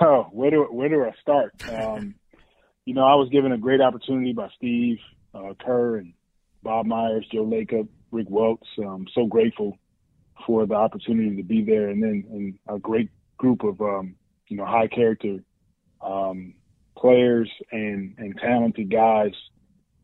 [0.00, 1.54] Oh, where do where do I start?
[1.68, 2.14] Um,
[2.84, 4.98] you know, I was given a great opportunity by Steve
[5.34, 6.12] uh, Kerr and
[6.62, 8.66] Bob Myers, Joe Lacob, Rick Welts.
[8.78, 9.78] I'm so grateful
[10.46, 14.14] for the opportunity to be there, and then and a great group of um,
[14.48, 15.38] you know high character
[16.00, 16.54] um,
[16.96, 19.32] players and and talented guys,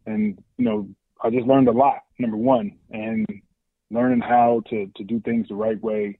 [0.07, 0.88] and you know
[1.23, 1.99] I just learned a lot.
[2.18, 3.27] Number one, and
[3.90, 6.18] learning how to to do things the right way,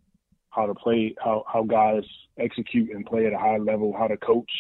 [0.51, 2.05] how to play, how how guys
[2.39, 4.51] execute and play at a high level, how to coach,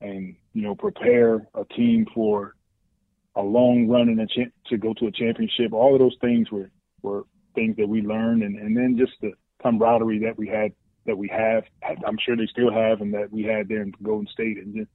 [0.00, 2.54] and you know prepare a team for
[3.38, 4.26] a long run and a
[4.68, 5.72] to go to a championship.
[5.72, 6.70] All of those things were
[7.02, 7.24] were
[7.54, 10.72] things that we learned, and and then just the camaraderie that we had
[11.06, 11.64] that we have.
[12.06, 14.90] I'm sure they still have, and that we had there in Golden State, and just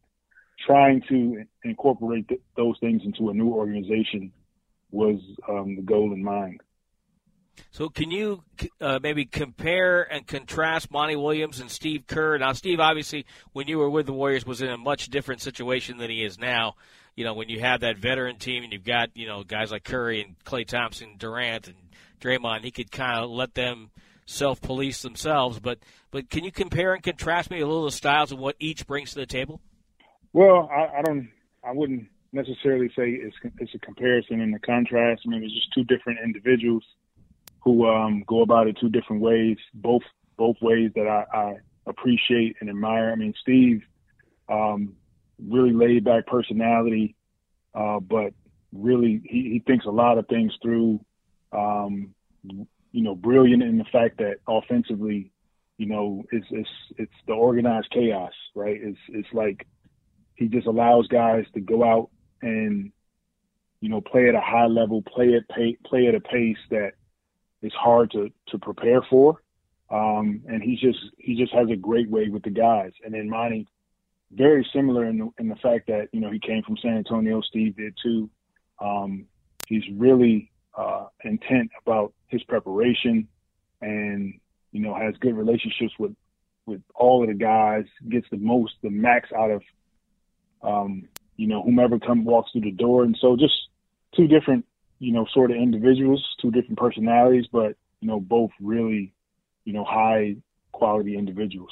[0.67, 4.31] trying to incorporate th- those things into a new organization
[4.91, 6.61] was um, the goal in mind.
[7.71, 8.43] So, can you
[8.81, 12.37] uh, maybe compare and contrast Monty Williams and Steve Kerr?
[12.37, 15.97] Now, Steve, obviously, when you were with the Warriors, was in a much different situation
[15.97, 16.75] than he is now
[17.15, 19.83] you know, when you have that veteran team and you've got, you know, guys like
[19.83, 21.77] Curry and Klay Thompson, Durant and
[22.19, 23.91] Draymond, he could kind of let them
[24.25, 25.59] self police themselves.
[25.59, 25.79] But
[26.11, 29.13] but can you compare and contrast me a little the styles of what each brings
[29.13, 29.61] to the table?
[30.31, 31.29] Well, I, I don't.
[31.63, 35.23] I wouldn't necessarily say it's it's a comparison and a contrast.
[35.25, 36.83] I mean, it's just two different individuals
[37.61, 39.57] who um, go about it two different ways.
[39.73, 40.03] Both
[40.35, 43.11] both ways that I, I appreciate and admire.
[43.11, 43.83] I mean, Steve
[44.49, 44.95] um,
[45.47, 47.15] really laid back personality,
[47.75, 48.33] uh, but
[48.71, 50.99] really he, he thinks a lot of things through.
[51.51, 52.13] um,
[52.91, 55.31] you know, brilliant in the fact that offensively,
[55.77, 58.79] you know, it's it's it's the organized chaos, right?
[58.81, 59.67] It's it's like
[60.35, 62.09] he just allows guys to go out
[62.41, 62.91] and
[63.81, 66.91] you know play at a high level, play at pay, play at a pace that
[67.61, 69.41] is hard to to prepare for.
[69.89, 72.91] Um, and he's just he just has a great way with the guys.
[73.03, 73.67] And then Monty,
[74.35, 77.41] very similar in the, in the fact that you know he came from San Antonio.
[77.41, 78.29] Steve did too.
[78.79, 79.25] Um,
[79.67, 83.27] he's really uh, intent about his preparation,
[83.81, 84.33] and
[84.71, 86.13] you know has good relationships with
[86.65, 87.85] with all of the guys.
[88.09, 89.61] Gets the most, the max out of
[90.61, 93.03] um, you know whomever come walks through the door.
[93.03, 93.53] And so just
[94.15, 94.65] two different
[94.99, 99.13] you know sort of individuals, two different personalities, but you know both really
[99.65, 100.35] you know high
[100.71, 101.71] quality individuals.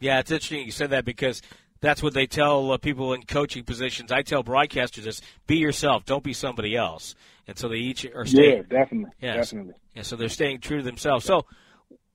[0.00, 1.42] Yeah, it's interesting you said that because
[1.80, 4.12] that's what they tell uh, people in coaching positions.
[4.12, 7.14] I tell broadcasters this: be yourself, don't be somebody else.
[7.46, 8.64] And so they each are staying.
[8.70, 9.50] Yeah, definitely, yes.
[9.50, 9.74] definitely.
[9.94, 11.24] Yeah, so they're staying true to themselves.
[11.24, 11.46] So,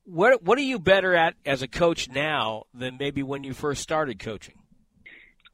[0.04, 3.82] what what are you better at as a coach now than maybe when you first
[3.82, 4.54] started coaching?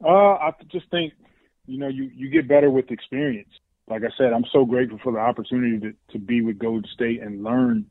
[0.03, 1.13] Uh, I just think
[1.65, 3.49] you know you you get better with experience.
[3.89, 7.21] Like I said, I'm so grateful for the opportunity to to be with Golden State
[7.21, 7.85] and learn,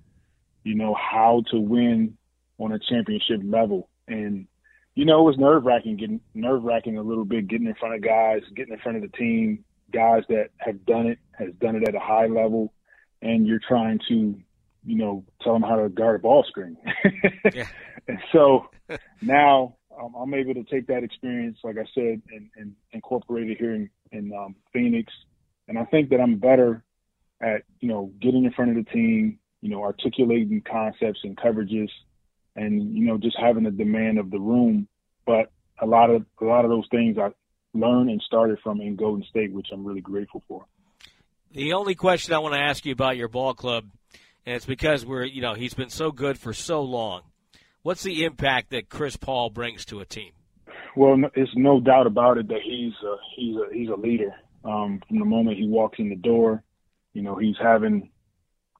[0.62, 2.16] you know, how to win
[2.58, 4.46] on a championship level and
[4.94, 7.94] you know, it was nerve wracking, getting nerve wracking a little bit, getting in front
[7.94, 11.76] of guys, getting in front of the team, guys that have done it, has done
[11.76, 12.72] it at a high level,
[13.22, 14.38] and you're trying to,
[14.84, 16.76] you know, tell them how to guard a ball screen.
[17.54, 17.66] yeah.
[18.08, 18.66] And so
[19.22, 23.58] now um, I'm able to take that experience, like I said, and, and incorporate it
[23.58, 25.12] here in, in um, Phoenix.
[25.68, 26.82] And I think that I'm better
[27.40, 31.88] at, you know, getting in front of the team, you know, articulating concepts and coverages
[32.56, 34.88] and you know just having the demand of the room.
[35.26, 37.30] But a lot of a lot of those things I
[37.74, 40.64] learned and started from in Golden State, which I'm really grateful for.
[41.52, 43.84] The only question I want to ask you about your ball club,
[44.46, 47.22] and it's because we're you know he's been so good for so long.
[47.82, 50.32] What's the impact that Chris Paul brings to a team?
[50.94, 54.34] Well, it's no doubt about it that he's a, he's a, he's a leader.
[54.64, 56.62] Um, from the moment he walks in the door,
[57.12, 58.10] you know, he's having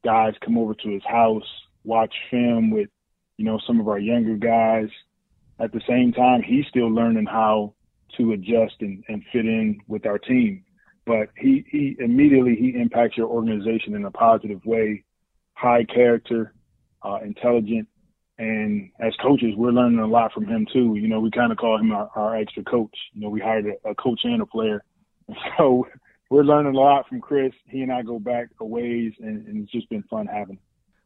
[0.05, 1.47] guys come over to his house,
[1.85, 2.91] watch film with
[3.43, 4.89] you know, some of our younger guys.
[5.59, 7.75] At the same time, he's still learning how
[8.17, 10.65] to adjust and, and fit in with our team.
[11.07, 15.03] But he, he immediately he impacts your organization in a positive way.
[15.55, 16.55] High character,
[17.03, 17.89] uh, intelligent,
[18.39, 20.95] and as coaches, we're learning a lot from him too.
[20.95, 22.97] You know, we kind of call him our, our, extra coach.
[23.13, 24.85] You know, we hired a, a coach and a player,
[25.59, 25.89] so
[26.31, 27.53] we're learning a lot from Chris.
[27.69, 30.55] He and I go back a ways, and, and it's just been fun having.
[30.55, 30.61] Him.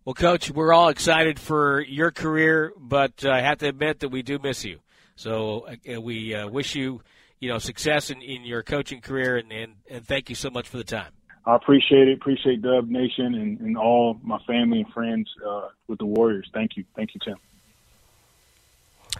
[0.06, 4.10] Well, Coach, we're all excited for your career, but uh, I have to admit that
[4.10, 4.78] we do miss you.
[5.16, 7.02] So uh, we uh, wish you,
[7.40, 10.68] you know, success in, in your coaching career, and, and, and thank you so much
[10.68, 11.10] for the time.
[11.44, 12.18] I appreciate it.
[12.18, 16.48] Appreciate Dub Nation and, and all my family and friends uh, with the Warriors.
[16.54, 16.84] Thank you.
[16.94, 17.38] Thank you, Tim.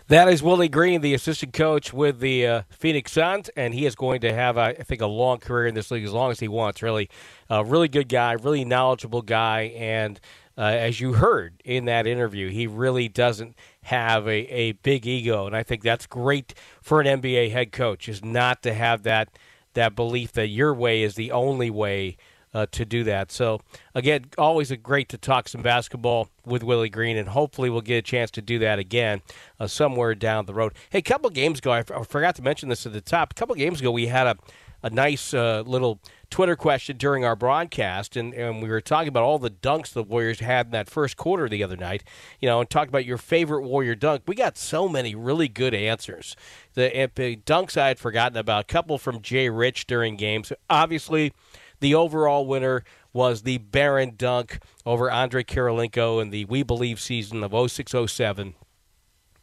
[0.07, 3.96] That is Willie Green, the assistant coach with the uh, Phoenix Suns, and he is
[3.96, 6.46] going to have, I think, a long career in this league as long as he
[6.46, 6.81] wants.
[6.81, 7.11] Really,
[7.51, 10.20] a really good guy, really knowledgeable guy, and
[10.59, 15.47] uh, as you heard in that interview, he really doesn't have a, a big ego,
[15.47, 19.29] and I think that's great for an NBA head coach is not to have that
[19.75, 22.16] that belief that your way is the only way
[22.55, 23.31] uh, to do that.
[23.31, 23.61] So
[23.95, 27.97] again, always a great to talk some basketball with Willie Green, and hopefully we'll get
[27.99, 29.21] a chance to do that again
[29.61, 30.73] uh, somewhere down the road.
[30.88, 33.33] Hey, a couple games ago, I, f- I forgot to mention this at the top.
[33.33, 34.37] A couple games ago, we had a
[34.83, 35.99] a nice uh, little
[36.31, 40.03] Twitter question during our broadcast, and, and we were talking about all the dunks the
[40.03, 42.03] Warriors had in that first quarter the other night.
[42.41, 44.23] You know, and talked about your favorite Warrior dunk.
[44.27, 46.37] We got so many really good answers.
[46.75, 48.62] The, the dunks I had forgotten about.
[48.62, 50.53] A couple from Jay Rich during games.
[50.69, 51.33] Obviously,
[51.81, 57.43] the overall winner was the Baron dunk over Andrei Kirilenko in the We Believe season
[57.43, 58.55] of 0607.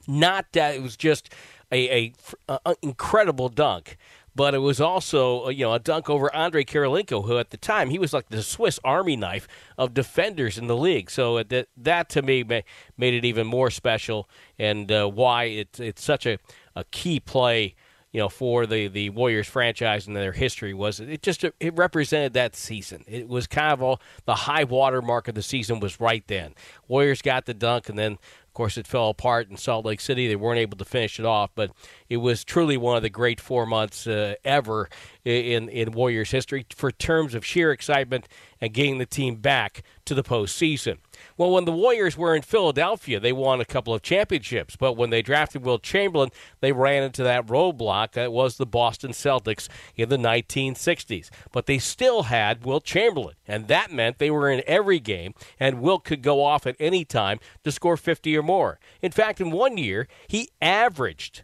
[0.07, 1.33] Not that it was just
[1.71, 2.13] a,
[2.49, 3.97] a, a incredible dunk,
[4.35, 7.57] but it was also uh, you know a dunk over Andrei Kirilenko, who at the
[7.57, 11.09] time he was like the Swiss Army knife of defenders in the league.
[11.09, 15.79] So uh, that that to me made it even more special, and uh, why it's
[15.79, 16.37] it's such a,
[16.75, 17.75] a key play.
[18.11, 22.33] You know, for the, the Warriors franchise and their history was it just it represented
[22.33, 23.03] that season.
[23.07, 26.53] It was kind of all the high water mark of the season was right then.
[26.87, 28.19] Warriors got the dunk, and then
[28.53, 30.27] of course, it fell apart in Salt Lake City.
[30.27, 31.71] They weren't able to finish it off, but
[32.07, 34.89] it was truly one of the great four months uh, ever
[35.25, 38.27] in in Warriors history for terms of sheer excitement
[38.61, 40.99] and getting the team back to the postseason.
[41.37, 44.75] Well, when the Warriors were in Philadelphia, they won a couple of championships.
[44.75, 46.31] But when they drafted Wilt Chamberlain,
[46.61, 51.29] they ran into that roadblock that was the Boston Celtics in the 1960s.
[51.51, 55.81] But they still had Wilt Chamberlain, and that meant they were in every game, and
[55.81, 58.79] Wilt could go off at any time to score 50 or more.
[59.01, 61.43] In fact, in one year, he averaged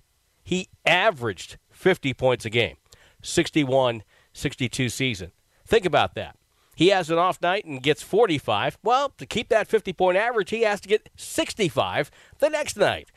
[0.49, 2.77] he averaged 50 points a game.
[3.21, 5.31] 61 62 season.
[5.65, 6.38] Think about that.
[6.79, 8.77] He has an off night and gets 45.
[8.83, 13.09] Well, to keep that 50 point average, he has to get 65 the next night.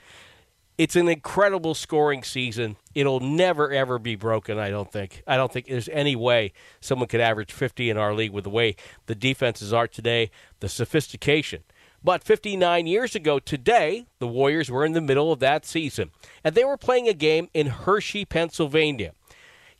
[0.76, 2.74] It's an incredible scoring season.
[2.92, 5.22] It'll never ever be broken, I don't think.
[5.28, 8.50] I don't think there's any way someone could average 50 in our league with the
[8.50, 8.74] way
[9.06, 11.62] the defenses are today, the sophistication.
[12.02, 16.10] But 59 years ago today, the Warriors were in the middle of that season,
[16.42, 19.12] and they were playing a game in Hershey, Pennsylvania.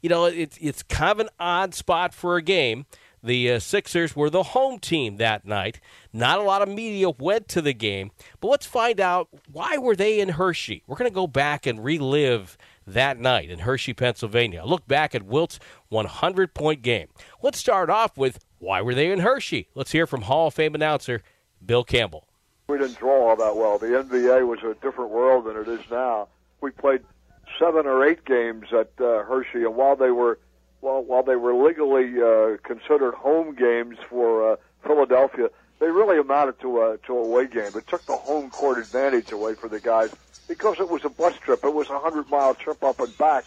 [0.00, 2.86] You know, it's it's kind of an odd spot for a game.
[3.22, 5.80] The uh, Sixers were the home team that night.
[6.12, 9.94] Not a lot of media went to the game, but let's find out why were
[9.94, 10.82] they in Hershey.
[10.86, 14.64] We're going to go back and relive that night in Hershey, Pennsylvania.
[14.64, 17.08] Look back at Wilt's 100 point game.
[17.42, 19.68] Let's start off with why were they in Hershey?
[19.74, 21.22] Let's hear from Hall of Fame announcer
[21.64, 22.26] Bill Campbell.
[22.68, 23.78] We didn't draw all that well.
[23.78, 26.28] The NBA was a different world than it is now.
[26.60, 27.02] We played
[27.58, 30.38] seven or eight games at uh, Hershey, and while they were
[30.82, 36.60] while while they were legally uh, considered home games for uh, Philadelphia, they really amounted
[36.60, 37.70] to a to a away game.
[37.74, 40.14] It took the home court advantage away for the guys
[40.48, 41.64] because it was a bus trip.
[41.64, 43.44] It was a hundred mile trip up and back,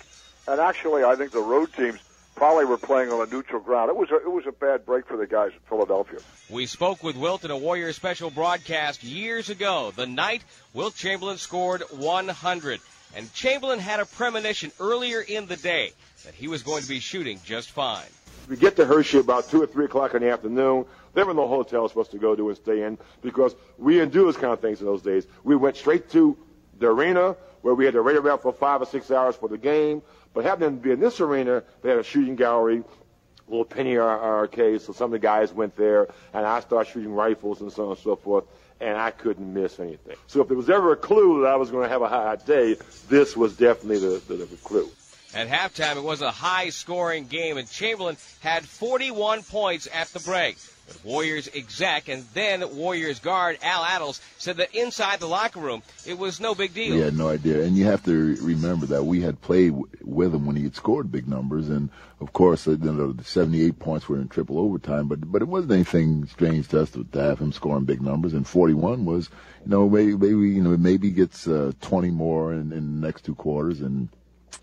[0.48, 2.00] and actually, I think the road teams
[2.36, 3.90] probably were playing on a neutral ground.
[3.90, 6.20] It was a, it was a bad break for the guys in Philadelphia.
[6.50, 10.44] We spoke with Wilt in a Warriors special broadcast years ago, the night
[10.74, 12.80] Wilt Chamberlain scored 100.
[13.16, 15.94] And Chamberlain had a premonition earlier in the day
[16.26, 18.06] that he was going to be shooting just fine.
[18.50, 20.86] We get to Hershey about 2 or 3 o'clock in the afternoon.
[21.14, 24.12] There were no hotels for us to go to and stay in because we didn't
[24.12, 25.28] do those kind of things in those days.
[25.44, 26.38] We went straight to
[26.80, 29.58] the arena where we had to wait around for five or six hours for the
[29.58, 30.02] game.
[30.34, 33.98] But happening to be in this arena, they had a shooting gallery, a little penny
[33.98, 37.86] arcade, so some of the guys went there, and I started shooting rifles and so
[37.86, 38.46] on and so forth
[38.82, 40.18] and I couldn't miss anything.
[40.28, 42.36] So if there was ever a clue that I was going to have a high
[42.36, 44.90] day, this was definitely the, the, the clue.
[45.36, 50.22] At halftime, it was a high scoring game, and Chamberlain had 41 points at the
[50.22, 50.56] break.
[50.88, 55.82] But Warriors exec and then Warriors guard Al Attles said that inside the locker room,
[56.06, 56.96] it was no big deal.
[56.96, 57.64] We had no idea.
[57.64, 61.12] And you have to remember that we had played with him when he had scored
[61.12, 61.70] big numbers.
[61.70, 61.90] And,
[62.22, 65.08] of course, you know, the 78 points were in triple overtime.
[65.08, 68.34] But but it wasn't anything strange to us to, to have him scoring big numbers.
[68.34, 69.30] And 41 was,
[69.66, 73.26] you know, maybe, maybe you know, maybe gets uh, 20 more in, in the next
[73.26, 73.82] two quarters.
[73.82, 74.08] And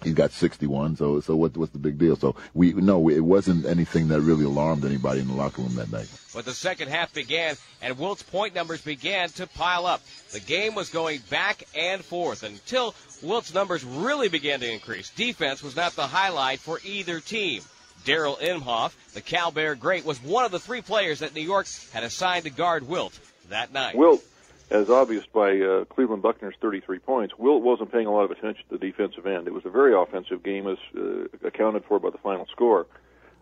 [0.03, 2.17] He's got 61, so so what, what's the big deal?
[2.17, 5.91] So we no, it wasn't anything that really alarmed anybody in the locker room that
[5.91, 6.09] night.
[6.35, 10.03] But the second half began, and Wilt's point numbers began to pile up.
[10.33, 15.11] The game was going back and forth until Wilt's numbers really began to increase.
[15.11, 17.63] Defense was not the highlight for either team.
[18.05, 21.69] Darrall Imhoff, the Cal Bear great, was one of the three players that New York
[21.93, 23.95] had assigned to guard Wilt that night.
[23.95, 24.25] Wilt
[24.71, 28.65] as obvious by uh, Cleveland Buckner's 33 points, Wilt wasn't paying a lot of attention
[28.69, 29.47] to the defensive end.
[29.47, 32.87] It was a very offensive game, as uh, accounted for by the final score.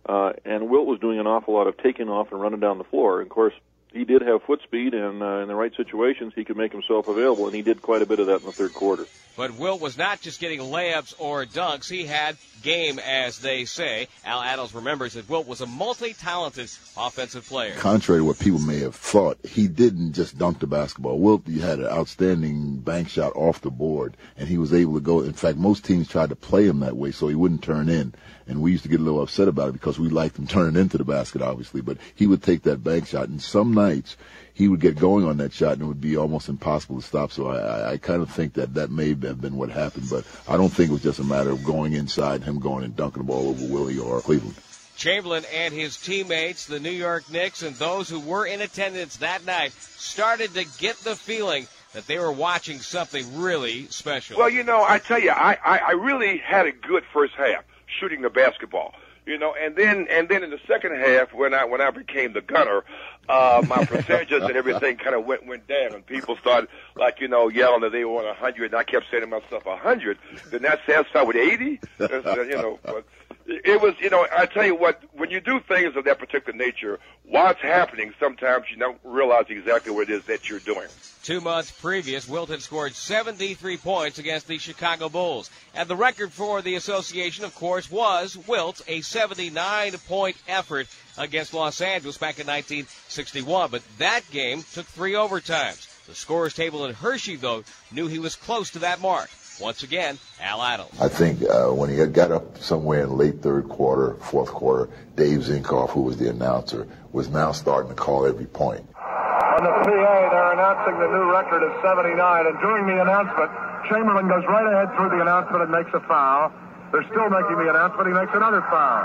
[0.06, 2.84] Uh, and Wilt was doing an awful lot of taking off and running down the
[2.84, 3.20] floor.
[3.20, 3.54] And of course,
[3.92, 7.08] he did have foot speed, and uh, in the right situations, he could make himself
[7.08, 9.06] available, and he did quite a bit of that in the third quarter.
[9.36, 11.88] But Wilt was not just getting layups or dunks.
[11.88, 14.08] He had game, as they say.
[14.24, 17.74] Al Attles remembers that Wilt was a multi-talented offensive player.
[17.76, 21.18] Contrary to what people may have thought, he didn't just dunk the basketball.
[21.18, 25.22] Wilt had an outstanding bank shot off the board, and he was able to go.
[25.22, 28.14] In fact, most teams tried to play him that way so he wouldn't turn in.
[28.46, 30.80] And we used to get a little upset about it because we liked him turning
[30.80, 31.80] into the basket, obviously.
[31.80, 34.16] But he would take that bank shot, and some nights
[34.60, 37.32] he would get going on that shot and it would be almost impossible to stop.
[37.32, 40.58] So I, I kind of think that that may have been what happened, but I
[40.58, 43.26] don't think it was just a matter of going inside him going and dunking the
[43.26, 44.54] ball over Willie or Cleveland.
[44.96, 49.46] Chamberlain and his teammates, the New York Knicks, and those who were in attendance that
[49.46, 54.36] night started to get the feeling that they were watching something really special.
[54.36, 57.64] Well, you know, I tell you, I, I, I really had a good first half
[57.98, 58.94] shooting the basketball
[59.26, 62.32] you know, and then and then in the second half when I when I became
[62.32, 62.84] the gunner,
[63.30, 67.28] uh, my percentages and everything kind of went went down, and people started like you
[67.28, 70.18] know yelling that they on a hundred, and I kept saying to myself a hundred.
[70.50, 72.78] Then that sounds start with eighty, you know.
[72.82, 73.04] But
[73.50, 76.56] it was, you know, I tell you what, when you do things of that particular
[76.56, 80.86] nature, what's happening, sometimes you don't realize exactly what it is that you're doing.
[81.24, 85.50] Two months previous, Wilt had scored 73 points against the Chicago Bulls.
[85.74, 90.86] And the record for the association, of course, was Wilt's, a 79 point effort
[91.18, 93.70] against Los Angeles back in 1961.
[93.70, 95.86] But that game took three overtimes.
[96.06, 99.28] The scorers table in Hershey, though, knew he was close to that mark.
[99.60, 101.00] Once again, Al Attles.
[101.00, 105.40] I think uh, when he got up somewhere in late third quarter, fourth quarter, Dave
[105.40, 108.80] Zinkoff, who was the announcer, was now starting to call every point.
[108.96, 113.50] On the PA, they're announcing the new record of 79, and during the announcement,
[113.92, 116.48] Chamberlain goes right ahead through the announcement and makes a foul.
[116.92, 118.08] They're still making the announcement.
[118.08, 119.04] He makes another foul.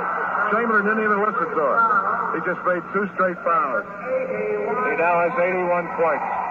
[0.56, 1.82] Chamberlain didn't even listen to it.
[2.34, 3.84] He just made two straight fouls.
[3.84, 6.45] He now has 81 points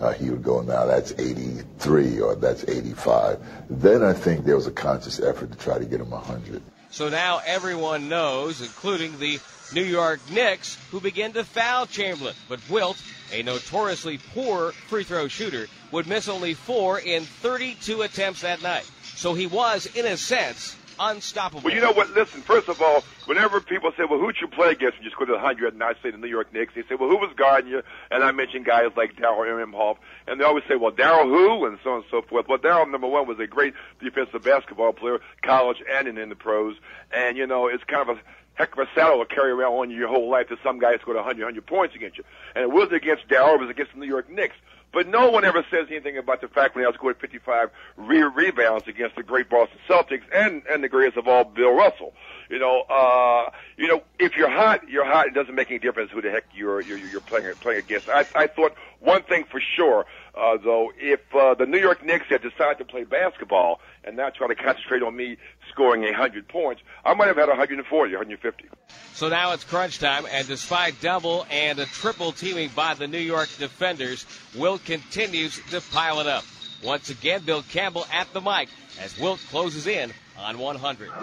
[0.00, 3.38] uh, he would go, now that's 83 or that's 85.
[3.68, 6.62] Then I think there was a conscious effort to try to get him 100.
[6.90, 9.38] So now everyone knows, including the
[9.74, 12.34] New York Knicks, who begin to foul Chamberlain.
[12.48, 18.40] But Wilt, a notoriously poor free throw shooter, would miss only four in 32 attempts
[18.42, 18.90] that night.
[19.02, 21.62] So he was, in a sense, unstoppable.
[21.62, 22.10] Well, you know what?
[22.10, 25.30] Listen, first of all, whenever people say, well, who'd you play against when you scored
[25.30, 27.82] 100 and I say the New York Knicks, they say, well, who was guarding you?
[28.10, 29.96] And I mention guys like Darrall Imhoff.
[30.26, 31.66] And they always say, well, Darrall who?
[31.66, 32.46] And so on and so forth.
[32.48, 36.76] Well, Darrall, number one, was a great defensive basketball player, college and in, the pros.
[37.12, 38.20] And, you know, it's kind of a
[38.54, 40.96] heck of a saddle to carry around on you your whole life that some guy
[40.98, 42.24] scored 100, 100 points against you.
[42.54, 44.56] And it was against Darrall, it was against the New York Knicks.
[44.92, 48.88] But no one ever says anything about the fact when I scored 55 re- rebounds
[48.88, 52.14] against the great Boston Celtics and, and the greatest of all, Bill Russell.
[52.48, 55.26] You know, uh, you know, if you're hot, you're hot.
[55.26, 58.08] It doesn't make any difference who the heck you're you're, you're playing playing against.
[58.08, 62.26] I, I thought one thing for sure, uh, though, if uh, the New York Knicks
[62.30, 65.36] had decided to play basketball and not try to concentrate on me
[65.70, 68.64] scoring 100 points, I might have had 140, 150.
[69.12, 73.18] So now it's crunch time, and despite double and a triple teaming by the New
[73.18, 74.24] York defenders,
[74.56, 76.44] Wilt continues to pile it up.
[76.82, 81.10] Once again, Bill Campbell at the mic as Wilt closes in on 100.
[81.10, 81.20] 165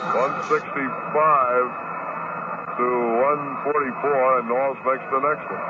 [2.77, 5.65] to 144, and Naulls makes the next one.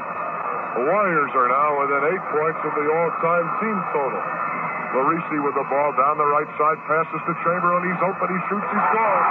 [0.75, 4.19] The Warriors are now within eight points of the all-time team total.
[4.95, 7.83] Larese with the ball down the right side, passes to Chamberlain.
[7.83, 8.31] He's open.
[8.31, 8.63] He shoots.
[8.63, 9.27] He scores.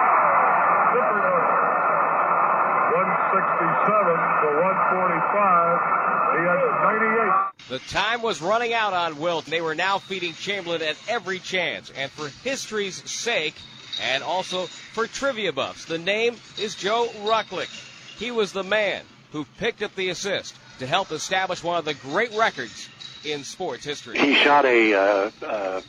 [2.94, 4.12] 167
[4.44, 6.04] to 145.
[6.36, 7.80] He has 98.
[7.80, 9.46] The time was running out on Wilt.
[9.46, 11.90] They were now feeding Chamberlain at every chance.
[11.96, 13.54] And for history's sake,
[14.02, 15.84] and also for trivia buffs.
[15.86, 17.70] The name is Joe Ruklick.
[18.18, 21.94] He was the man who picked up the assist to help establish one of the
[21.94, 22.88] great records
[23.26, 24.18] in sports history.
[24.18, 25.80] He shot a, uh, uh,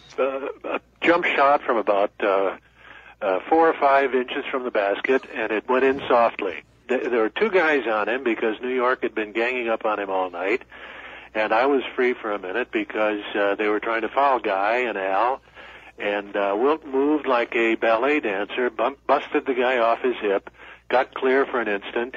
[0.64, 2.58] a jump shot from about uh,
[3.22, 6.64] uh, four or five inches from the basket, and it went in softly.
[6.88, 10.10] There were two guys on him because New York had been ganging up on him
[10.10, 10.62] all night,
[11.34, 14.78] and I was free for a minute because uh, they were trying to foul Guy
[14.80, 15.42] and Al
[15.98, 20.50] and uh, Wilt moved like a ballet dancer, bump, busted the guy off his hip,
[20.90, 22.16] got clear for an instant,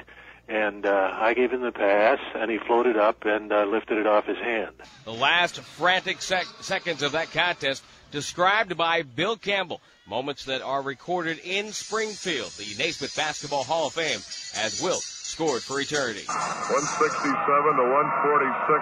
[0.48, 4.06] and uh, I gave him the pass, and he floated up and uh, lifted it
[4.06, 4.74] off his hand.
[5.04, 9.80] The last frantic sec- seconds of that contest described by Bill Campbell.
[10.08, 14.24] Moments that are recorded in Springfield, the Naismith Basketball Hall of Fame,
[14.56, 16.24] as Wilt scored for eternity.
[16.24, 17.84] 167 to 146.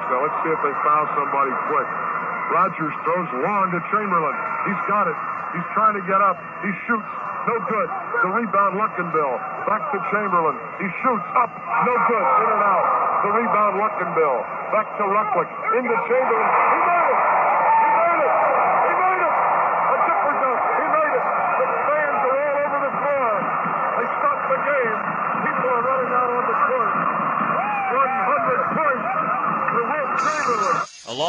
[0.06, 1.88] Now let's see if they found somebody quick.
[2.54, 4.38] Rodgers throws long to Chamberlain.
[4.70, 5.18] He's got it.
[5.56, 6.36] He's trying to get up.
[6.60, 7.08] He shoots.
[7.48, 7.88] No good.
[7.88, 9.34] The rebound, Luckenbill.
[9.64, 10.52] Back to Chamberlain.
[10.76, 11.48] He shoots up.
[11.88, 12.26] No good.
[12.44, 12.86] In and out.
[13.24, 14.36] The rebound, Luckenbill.
[14.68, 15.48] Back to Ruklick.
[15.80, 16.50] Into Chamberlain.
[16.52, 17.18] He made it.
[17.72, 18.34] He made it.
[18.84, 19.32] He made it.
[19.32, 20.60] A zipper dunk.
[20.76, 21.24] He made it.
[21.24, 23.28] The fans are all over the floor.
[23.96, 24.98] They stopped the game.
[25.40, 26.92] People are running out on the court.
[27.96, 29.08] 100 points
[29.72, 30.76] for Wilt Chamberlain.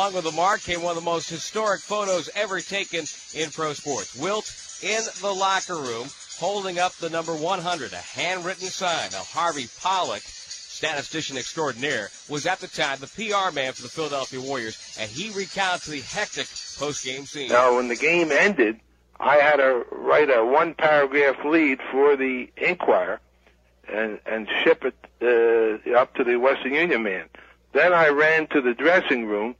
[0.07, 3.03] Along with the mark came one of the most historic photos ever taken
[3.33, 4.15] in pro sports.
[4.15, 4.49] Wilt
[4.81, 6.07] in the locker room
[6.39, 9.09] holding up the number 100, a handwritten sign.
[9.11, 14.39] Now, Harvey Pollack, statistician extraordinaire, was at the time the PR man for the Philadelphia
[14.39, 16.47] Warriors, and he recounts the hectic
[16.79, 17.49] post-game scene.
[17.49, 18.79] Now, when the game ended,
[19.19, 23.19] I had to write a one-paragraph lead for the Inquirer
[23.89, 27.25] and, and ship it uh, up to the Western Union man.
[27.73, 29.55] Then I ran to the dressing room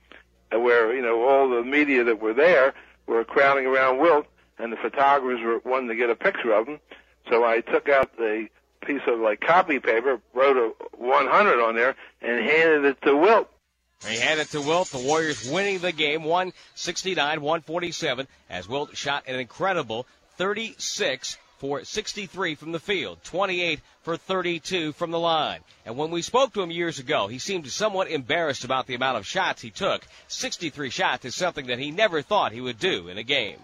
[0.51, 2.73] where you know all the media that were there
[3.05, 4.25] were crowding around Wilt,
[4.57, 6.79] and the photographers were wanting to get a picture of him.
[7.29, 8.47] So I took out the
[8.85, 13.49] piece of like copy paper, wrote a 100 on there, and handed it to Wilt.
[14.07, 14.89] He handed it to Wilt.
[14.91, 20.05] The Warriors winning the game, 169-147, as Wilt shot an incredible
[20.37, 25.59] 36 for 63 from the field, 28 for 32 from the line.
[25.85, 29.17] And when we spoke to him years ago, he seemed somewhat embarrassed about the amount
[29.17, 30.05] of shots he took.
[30.27, 33.57] 63 shots is something that he never thought he would do in a game.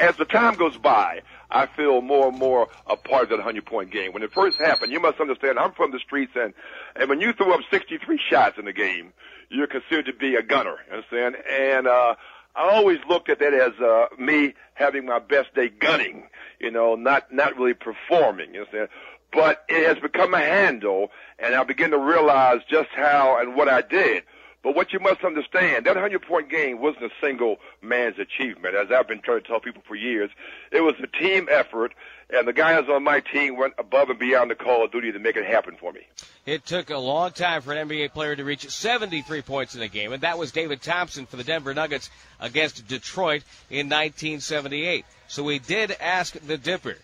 [0.00, 3.64] As the time goes by, I feel more and more a part of that 100
[3.64, 4.12] point game.
[4.12, 6.52] When it first happened, you must understand, I'm from the streets, and,
[6.96, 9.12] and when you throw up 63 shots in a game,
[9.50, 11.36] you're considered to be a gunner, you understand?
[11.48, 12.16] And, uh,
[12.56, 16.24] I always looked at that as uh, me having my best day gunning,
[16.60, 18.54] you know, not not really performing.
[18.54, 18.88] You understand?
[19.32, 23.68] But it has become a handle, and I begin to realize just how and what
[23.68, 24.22] I did.
[24.64, 28.74] But what you must understand, that 100 point game wasn't a single man's achievement.
[28.74, 30.30] As I've been trying to tell people for years,
[30.72, 31.92] it was a team effort,
[32.30, 35.18] and the guys on my team went above and beyond the call of duty to
[35.18, 36.00] make it happen for me.
[36.46, 39.88] It took a long time for an NBA player to reach 73 points in a
[39.88, 42.08] game, and that was David Thompson for the Denver Nuggets
[42.40, 45.04] against Detroit in 1978.
[45.28, 46.96] So we did ask the Dipper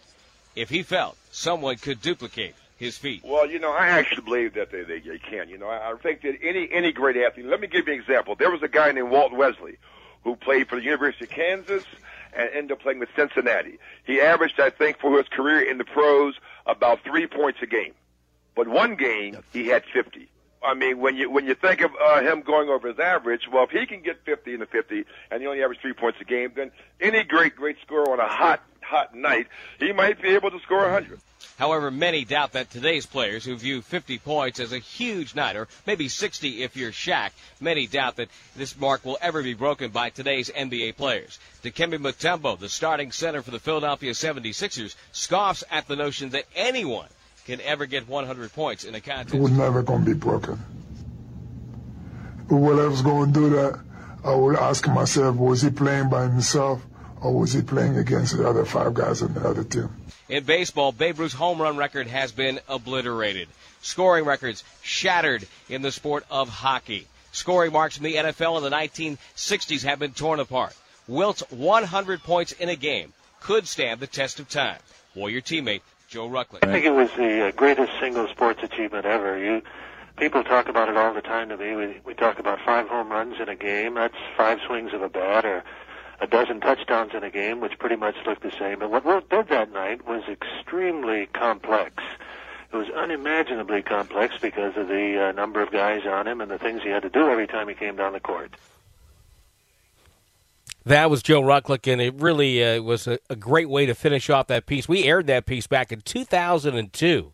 [0.56, 3.22] if he felt someone could duplicate his feat.
[3.22, 5.50] Well, you know, I actually believe that they, they, they can.
[5.50, 7.44] You know, I, I think that any any great athlete.
[7.46, 8.34] Let me give you an example.
[8.34, 9.76] There was a guy named Walt Wesley
[10.24, 11.84] who played for the University of Kansas
[12.32, 13.78] and ended up playing with Cincinnati.
[14.04, 16.34] He averaged, I think, for his career in the pros,
[16.66, 17.92] about three points a game.
[18.56, 20.28] But one game, he had 50.
[20.62, 23.64] I mean, when you when you think of uh, him going over his average, well,
[23.64, 26.24] if he can get 50 in the 50 and he only averaged three points a
[26.24, 29.46] game, then any great great scorer on a hot hot night,
[29.78, 31.20] he might be able to score 100.
[31.58, 35.68] However, many doubt that today's players who view 50 points as a huge night, or
[35.86, 37.30] maybe 60 if you're Shaq,
[37.60, 41.38] many doubt that this mark will ever be broken by today's NBA players.
[41.62, 47.08] Dikembe Mutombo, the starting center for the Philadelphia 76ers, scoffs at the notion that anyone
[47.46, 49.34] can ever get 100 points in a contest.
[49.34, 50.58] It was never going to be broken.
[52.48, 53.80] Whoever's going to do that,
[54.24, 56.82] I would ask myself, was he playing by himself
[57.22, 59.88] or was he playing against the other five guys on the other team?
[60.28, 63.48] In baseball, Babe Ruth's home run record has been obliterated.
[63.82, 67.06] Scoring records shattered in the sport of hockey.
[67.32, 70.74] Scoring marks in the NFL in the 1960s have been torn apart.
[71.06, 74.78] Wilt's 100 points in a game could stand the test of time.
[75.14, 76.64] Warrior teammate Joe Ruklick.
[76.64, 79.38] I think it was the uh, greatest single sports achievement ever.
[79.38, 79.62] You
[80.16, 81.74] people talk about it all the time to me.
[81.74, 83.94] We we talk about five home runs in a game.
[83.94, 85.64] That's five swings of a bat, or
[86.20, 88.78] a dozen touchdowns in a game, which pretty much looked the same.
[88.78, 92.02] But what Wilt did that night was extremely complex.
[92.72, 96.58] It was unimaginably complex because of the uh, number of guys on him and the
[96.58, 98.54] things he had to do every time he came down the court.
[100.86, 104.30] That was Joe Ruklick, and it really uh, was a, a, great way to finish
[104.30, 104.88] off that piece.
[104.88, 107.32] We aired that piece back in 2002.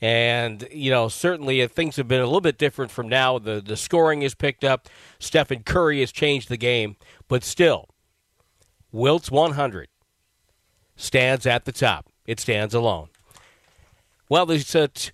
[0.00, 3.38] And, you know, certainly uh, things have been a little bit different from now.
[3.38, 4.88] The, the scoring is picked up.
[5.18, 6.96] Stephen Curry has changed the game.
[7.28, 7.88] But still,
[8.96, 9.88] Wilt's 100
[10.96, 12.06] stands at the top.
[12.26, 13.08] It stands alone.
[14.28, 15.10] Well, there's a t-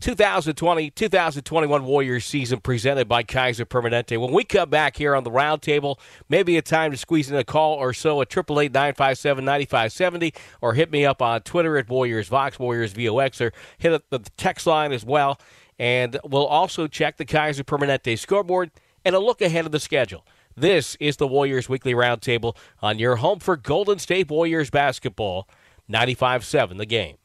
[0.00, 4.18] 2020 2021 Warriors season presented by Kaiser Permanente.
[4.18, 7.44] When we come back here on the roundtable, maybe a time to squeeze in a
[7.44, 12.28] call or so at 888 957 9570 or hit me up on Twitter at Warriors
[12.28, 15.38] Vox, Warriors VOX, or hit up the text line as well.
[15.78, 18.70] And we'll also check the Kaiser Permanente scoreboard
[19.04, 20.24] and a look ahead of the schedule.
[20.60, 25.48] This is the Warriors Weekly Roundtable on your home for Golden State Warriors basketball.
[25.88, 27.16] 95 7 the game.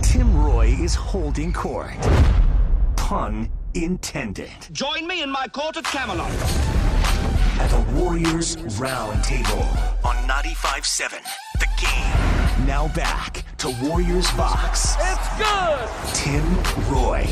[0.00, 1.92] Tim Roye is holding court.
[2.96, 4.48] Pun intended.
[4.72, 6.30] Join me in my court at Camelot.
[7.60, 11.18] At the Warriors Roundtable on 95 7,
[11.60, 12.66] The Game.
[12.66, 14.96] Now back to Warriors Box.
[14.98, 16.14] It's good!
[16.14, 16.44] Tim
[16.90, 17.28] Roye.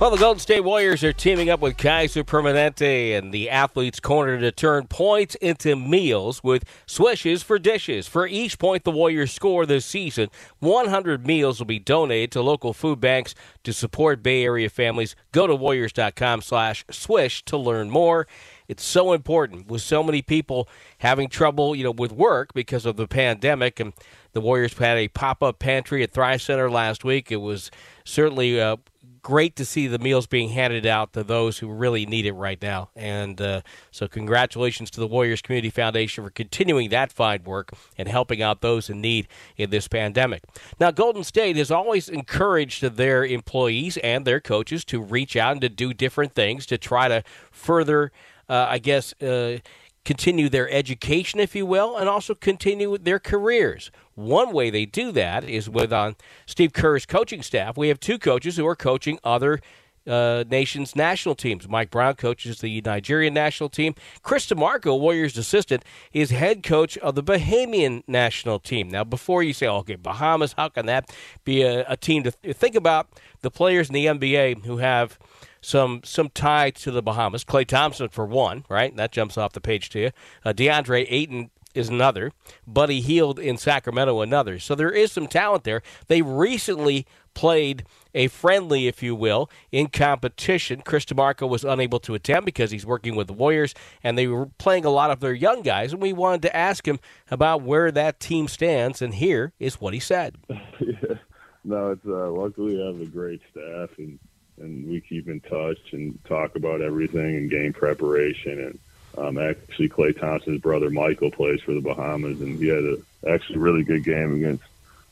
[0.00, 4.40] Well, the Golden State Warriors are teaming up with Kaiser Permanente and the Athletes Corner
[4.40, 8.08] to turn points into meals with swishes for dishes.
[8.08, 12.72] For each point the Warriors score this season, 100 meals will be donated to local
[12.72, 15.14] food banks to support Bay Area families.
[15.30, 18.26] Go to warriors.com slash swish to learn more.
[18.66, 20.68] It's so important with so many people
[20.98, 23.78] having trouble, you know, with work because of the pandemic.
[23.78, 23.92] And
[24.32, 27.30] the Warriors had a pop-up pantry at Thrive Center last week.
[27.30, 27.70] It was
[28.04, 28.78] certainly uh,
[29.24, 32.60] great to see the meals being handed out to those who really need it right
[32.62, 32.90] now.
[32.94, 38.06] And uh, so, congratulations to the Warriors Community Foundation for continuing that fine work and
[38.06, 40.44] helping out those in need in this pandemic.
[40.78, 45.60] Now, Golden State has always encouraged their employees and their coaches to reach out and
[45.62, 48.12] to do different things to try to further,
[48.48, 49.58] uh, I guess, uh,
[50.04, 53.90] continue their education, if you will, and also continue their careers.
[54.14, 57.76] One way they do that is with on Steve Kerr's coaching staff.
[57.76, 59.60] We have two coaches who are coaching other
[60.06, 61.68] uh, nation's national teams.
[61.68, 63.94] Mike Brown coaches the Nigerian national team.
[64.22, 68.88] Chris DeMarco, Warriors assistant, is head coach of the Bahamian national team.
[68.88, 72.56] Now, before you say, okay, Bahamas, how can that be a, a team to th-
[72.56, 73.08] think about
[73.40, 75.18] the players in the NBA who have
[75.64, 77.44] some some tie to the Bahamas.
[77.44, 78.94] Klay Thompson for one, right?
[78.96, 80.10] That jumps off the page to you.
[80.44, 82.30] Uh, DeAndre Ayton is another.
[82.66, 84.58] Buddy Hield in Sacramento another.
[84.58, 85.82] So there is some talent there.
[86.06, 87.84] They recently played
[88.14, 90.82] a friendly, if you will, in competition.
[90.82, 94.46] Chris DeMarco was unable to attend because he's working with the Warriors, and they were
[94.58, 95.92] playing a lot of their young guys.
[95.92, 97.00] And we wanted to ask him
[97.30, 100.36] about where that team stands, and here is what he said.
[100.48, 101.16] yeah.
[101.66, 104.18] No, it's uh, luckily I have a great staff, and
[104.60, 108.60] and we keep in touch and talk about everything and game preparation.
[108.60, 108.78] And
[109.16, 112.98] um, actually, Klay Thompson's brother Michael plays for the Bahamas, and he had a
[113.28, 114.64] actually really good game against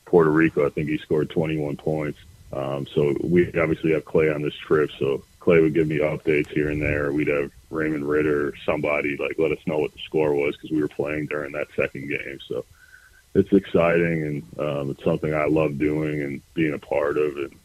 [0.05, 0.65] Puerto Rico.
[0.65, 2.19] I think he scored 21 points.
[2.51, 4.91] Um, so we obviously have Klay on this trip.
[4.99, 7.11] So Klay would give me updates here and there.
[7.11, 10.71] We'd have Raymond Ritter or somebody like let us know what the score was because
[10.71, 12.39] we were playing during that second game.
[12.47, 12.63] So
[13.33, 17.35] it's exciting and um, it's something I love doing and being a part of.
[17.37, 17.55] And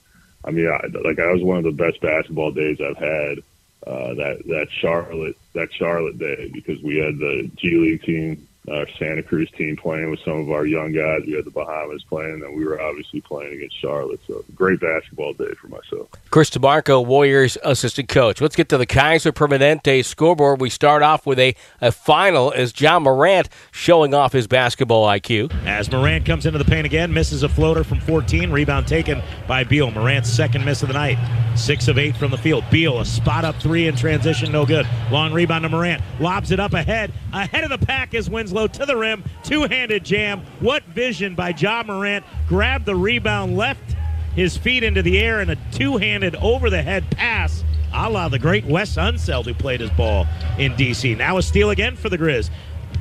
[0.49, 3.39] I mean, I, like I was one of the best basketball days I've had.
[3.87, 8.89] Uh, that that Charlotte that Charlotte day because we had the G League team our
[8.99, 11.23] Santa Cruz team playing with some of our young guys.
[11.27, 14.21] We had the Bahamas playing, and we were obviously playing against Charlotte.
[14.27, 16.09] So great basketball day for myself.
[16.31, 18.41] Chris DeMarco, Warriors assistant coach.
[18.41, 20.61] Let's get to the Kaiser Permanente scoreboard.
[20.61, 25.53] We start off with a, a final as John Morant showing off his basketball IQ.
[25.67, 28.51] As Morant comes into the paint again, misses a floater from 14.
[28.51, 29.91] Rebound taken by Beal.
[29.91, 31.19] Morant's second miss of the night.
[31.57, 32.65] Six of eight from the field.
[32.71, 34.87] Beal, a spot up three in transition, no good.
[35.11, 36.03] Long rebound to Morant.
[36.21, 37.13] Lobs it up ahead.
[37.33, 39.25] Ahead of the pack is Winslow to the rim.
[39.45, 40.43] Two handed jam.
[40.61, 42.25] What vision by Ja Morant.
[42.49, 43.97] Grabbed the rebound, left
[44.35, 48.29] his feet into the air, and a two handed over the head pass a la
[48.29, 50.27] the great Wes Unseld who played his ball
[50.59, 51.15] in D.C.
[51.15, 52.51] Now a steal again for the Grizz.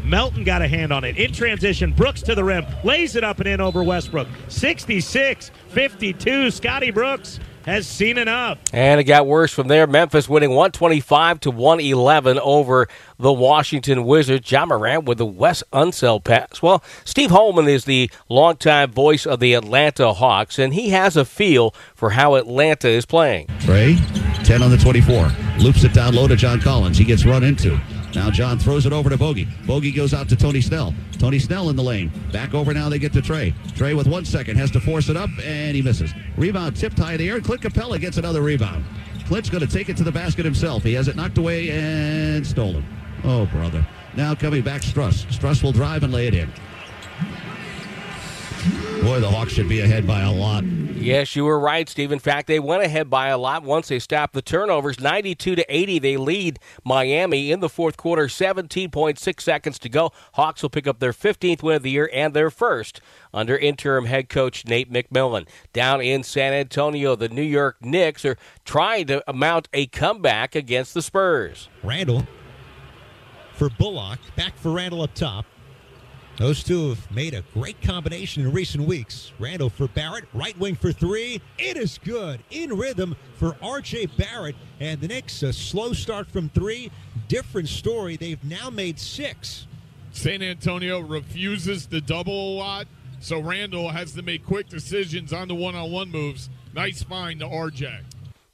[0.03, 1.17] Melton got a hand on it.
[1.17, 4.27] In transition, Brooks to the rim, lays it up and in over Westbrook.
[4.47, 6.51] 66 52.
[6.51, 8.57] Scotty Brooks has seen enough.
[8.71, 9.85] And it got worse from there.
[9.85, 12.87] Memphis winning 125 to 111 over
[13.19, 14.49] the Washington Wizards.
[14.49, 16.61] Ja Morant with the Wes Unseld pass.
[16.61, 21.25] Well, Steve Holman is the longtime voice of the Atlanta Hawks, and he has a
[21.25, 23.47] feel for how Atlanta is playing.
[23.59, 23.97] Trey,
[24.45, 25.29] 10 on the 24.
[25.59, 26.97] Loops it down low to John Collins.
[26.97, 27.77] He gets run into.
[28.17, 29.47] Now John throws it over to Bogey.
[29.67, 30.91] Bogey goes out to Tony Snell.
[31.19, 32.11] Tony Snell in the lane.
[32.33, 33.53] Back over now they get to Trey.
[33.75, 36.11] Trey with one second has to force it up and he misses.
[36.35, 37.39] Rebound tipped high in the air.
[37.39, 38.83] Clint Capela gets another rebound.
[39.27, 40.81] Clint's going to take it to the basket himself.
[40.81, 42.83] He has it knocked away and stolen.
[43.23, 43.85] Oh, brother.
[44.15, 45.27] Now coming back Struss.
[45.27, 46.51] Struss will drive and lay it in.
[49.03, 50.63] Boy, the Hawks should be ahead by a lot.
[50.63, 52.11] Yes, you were right, Steve.
[52.11, 54.99] In fact, they went ahead by a lot once they stopped the turnovers.
[54.99, 58.27] 92 to 80, they lead Miami in the fourth quarter.
[58.27, 60.11] 17.6 seconds to go.
[60.33, 62.99] Hawks will pick up their 15th win of the year and their first
[63.33, 65.47] under interim head coach Nate McMillan.
[65.71, 70.93] Down in San Antonio, the New York Knicks are trying to mount a comeback against
[70.93, 71.69] the Spurs.
[71.83, 72.27] Randle
[73.53, 75.45] for Bullock, back for Randle up top.
[76.37, 79.31] Those two have made a great combination in recent weeks.
[79.39, 81.41] Randle for Barrett, right wing for three.
[81.57, 82.41] It is good.
[82.51, 84.55] In rhythm for RJ Barrett.
[84.79, 86.91] And the Knicks, a slow start from three.
[87.27, 88.17] Different story.
[88.17, 89.65] They've now made six.
[90.11, 92.87] San Antonio refuses to double a lot,
[93.19, 96.51] so Randle has to make quick decisions on the one on one moves.
[96.75, 98.03] Nice find to RJ.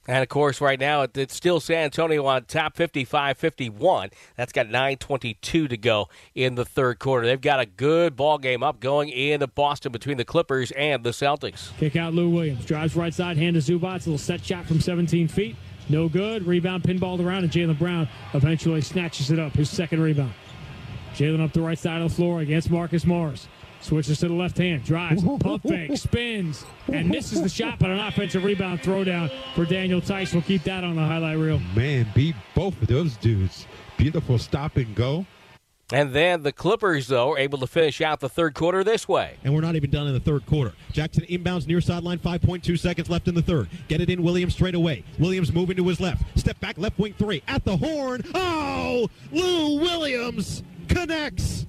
[0.08, 4.10] And of course, right now it's still San Antonio on top 55 51.
[4.36, 7.26] That's got 9.22 to go in the third quarter.
[7.28, 11.04] They've got a good ball game up going in into Boston between the Clippers and
[11.04, 11.76] the Celtics.
[11.78, 12.66] Kick out Lou Williams.
[12.66, 14.06] Drives right side, hand to Zubac.
[14.06, 15.56] Little set shot from 17 feet.
[15.90, 16.46] No good.
[16.46, 19.54] Rebound pinballed around, and Jaylen Brown eventually snatches it up.
[19.54, 20.34] His second rebound.
[21.16, 23.48] Jaylen up the right side of the floor against Marcus Morris.
[23.84, 28.00] Switches to the left hand, drives, pump fake, spins, and misses the shot, but an
[28.00, 30.32] offensive rebound throwdown for Daniel Theis.
[30.32, 31.60] We'll keep that on the highlight reel.
[31.76, 33.68] Man, beat both of those dudes.
[33.98, 35.26] Beautiful stop and go.
[35.92, 39.36] And then the Clippers, though, are able to finish out the third quarter this way.
[39.44, 40.72] And we're not even done in the third quarter.
[40.94, 43.68] Jackson inbounds near sideline, 5.2 seconds left in the third.
[43.90, 45.04] Get it in Williams straight away.
[45.20, 46.24] Williams moving to his left.
[46.40, 47.44] Step back, left wing three.
[47.50, 48.24] At the horn.
[48.34, 49.10] Oh!
[49.34, 51.68] Lou Williams connects.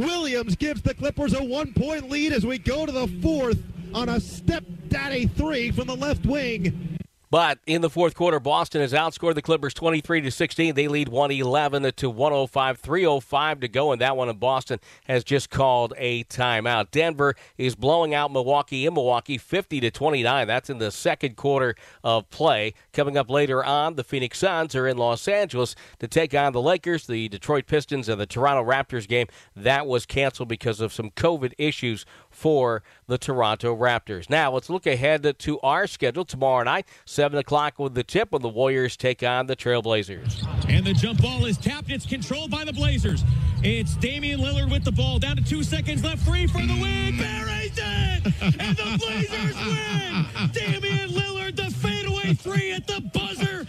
[0.00, 4.08] Williams gives the Clippers a one point lead as we go to the fourth on
[4.08, 6.98] a step daddy three from the left wing.
[7.30, 10.74] But in the fourth quarter, Boston has outscored the Clippers 23 to 16.
[10.74, 15.48] They lead 111 to 105, 305 to go, and that one in Boston has just
[15.48, 16.90] called a timeout.
[16.90, 20.48] Denver is blowing out Milwaukee in Milwaukee 50 to 29.
[20.48, 22.74] That's in the second quarter of play.
[22.92, 26.60] Coming up later on, the Phoenix Suns are in Los Angeles to take on the
[26.60, 27.06] Lakers.
[27.06, 31.52] The Detroit Pistons and the Toronto Raptors game that was canceled because of some COVID
[31.58, 32.04] issues
[32.40, 34.30] for the Toronto Raptors.
[34.30, 38.40] Now, let's look ahead to our schedule tomorrow night, 7 o'clock with the tip when
[38.40, 40.46] the Warriors take on the Trailblazers.
[40.66, 41.90] And the jump ball is tapped.
[41.90, 43.22] It's controlled by the Blazers.
[43.62, 45.18] It's Damian Lillard with the ball.
[45.18, 46.22] Down to two seconds left.
[46.26, 47.18] Free for the win.
[47.18, 48.24] Buries it!
[48.40, 50.50] And the Blazers win!
[50.52, 53.59] Damian Lillard, the fadeaway three at the buzzer.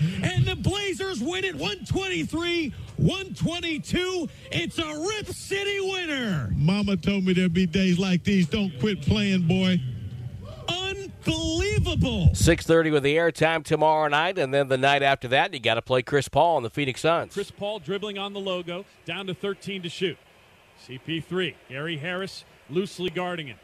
[0.91, 4.29] And Blazers win it 123 122.
[4.51, 6.51] It's a Rip City winner.
[6.55, 8.47] Mama told me there'd be days like these.
[8.47, 9.79] Don't quit playing, boy.
[10.67, 12.29] Unbelievable.
[12.33, 15.81] 6.30 with the airtime tomorrow night, and then the night after that, you got to
[15.81, 17.33] play Chris Paul and the Phoenix Suns.
[17.33, 20.17] Chris Paul dribbling on the logo, down to 13 to shoot.
[20.87, 23.57] CP3, Gary Harris loosely guarding him.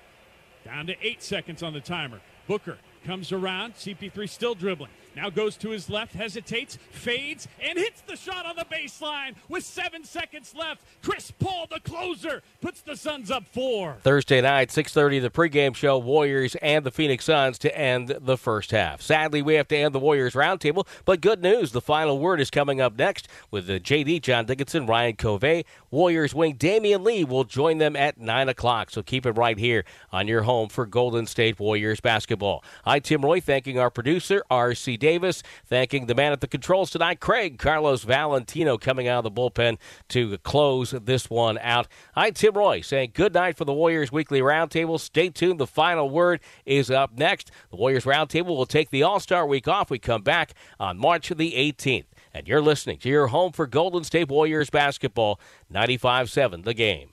[0.63, 2.21] Down to eight seconds on the timer.
[2.47, 3.75] Booker comes around.
[3.75, 4.91] CP3 still dribbling.
[5.17, 9.63] Now goes to his left, hesitates, fades, and hits the shot on the baseline with
[9.63, 10.83] seven seconds left.
[11.01, 13.97] Chris Paul, the closer, puts the Suns up four.
[14.03, 18.69] Thursday night, 6.30, the pregame show, Warriors and the Phoenix Suns to end the first
[18.69, 19.01] half.
[19.01, 22.51] Sadly, we have to end the Warriors roundtable, but good news, the final word is
[22.51, 25.65] coming up next with the JD, John Dickinson, Ryan Covey.
[25.89, 29.83] Warriors wing Damion Lee will join them at 9 o'clock, so keep it right here
[30.11, 32.63] on your home for Golden State Warriors basketball.
[32.85, 34.95] I'm Tim Roye, thanking our producer, R.C.
[35.07, 39.41] Davis, thanking the man at the controls tonight, Craig Carlos Valentino, coming out of the
[39.41, 39.77] bullpen
[40.09, 41.87] to close this one out.
[42.13, 44.99] I'm Tim Roye saying good night for the Warriors Weekly Roundtable.
[44.99, 45.61] Stay tuned.
[45.61, 47.51] The final word is up next.
[47.69, 49.89] The Warriors Roundtable will take the All Star week off.
[49.89, 52.07] We come back on March the 18th.
[52.33, 55.39] And you're listening to your home for Golden State Warriors basketball,
[55.69, 57.11] 95 7, the game.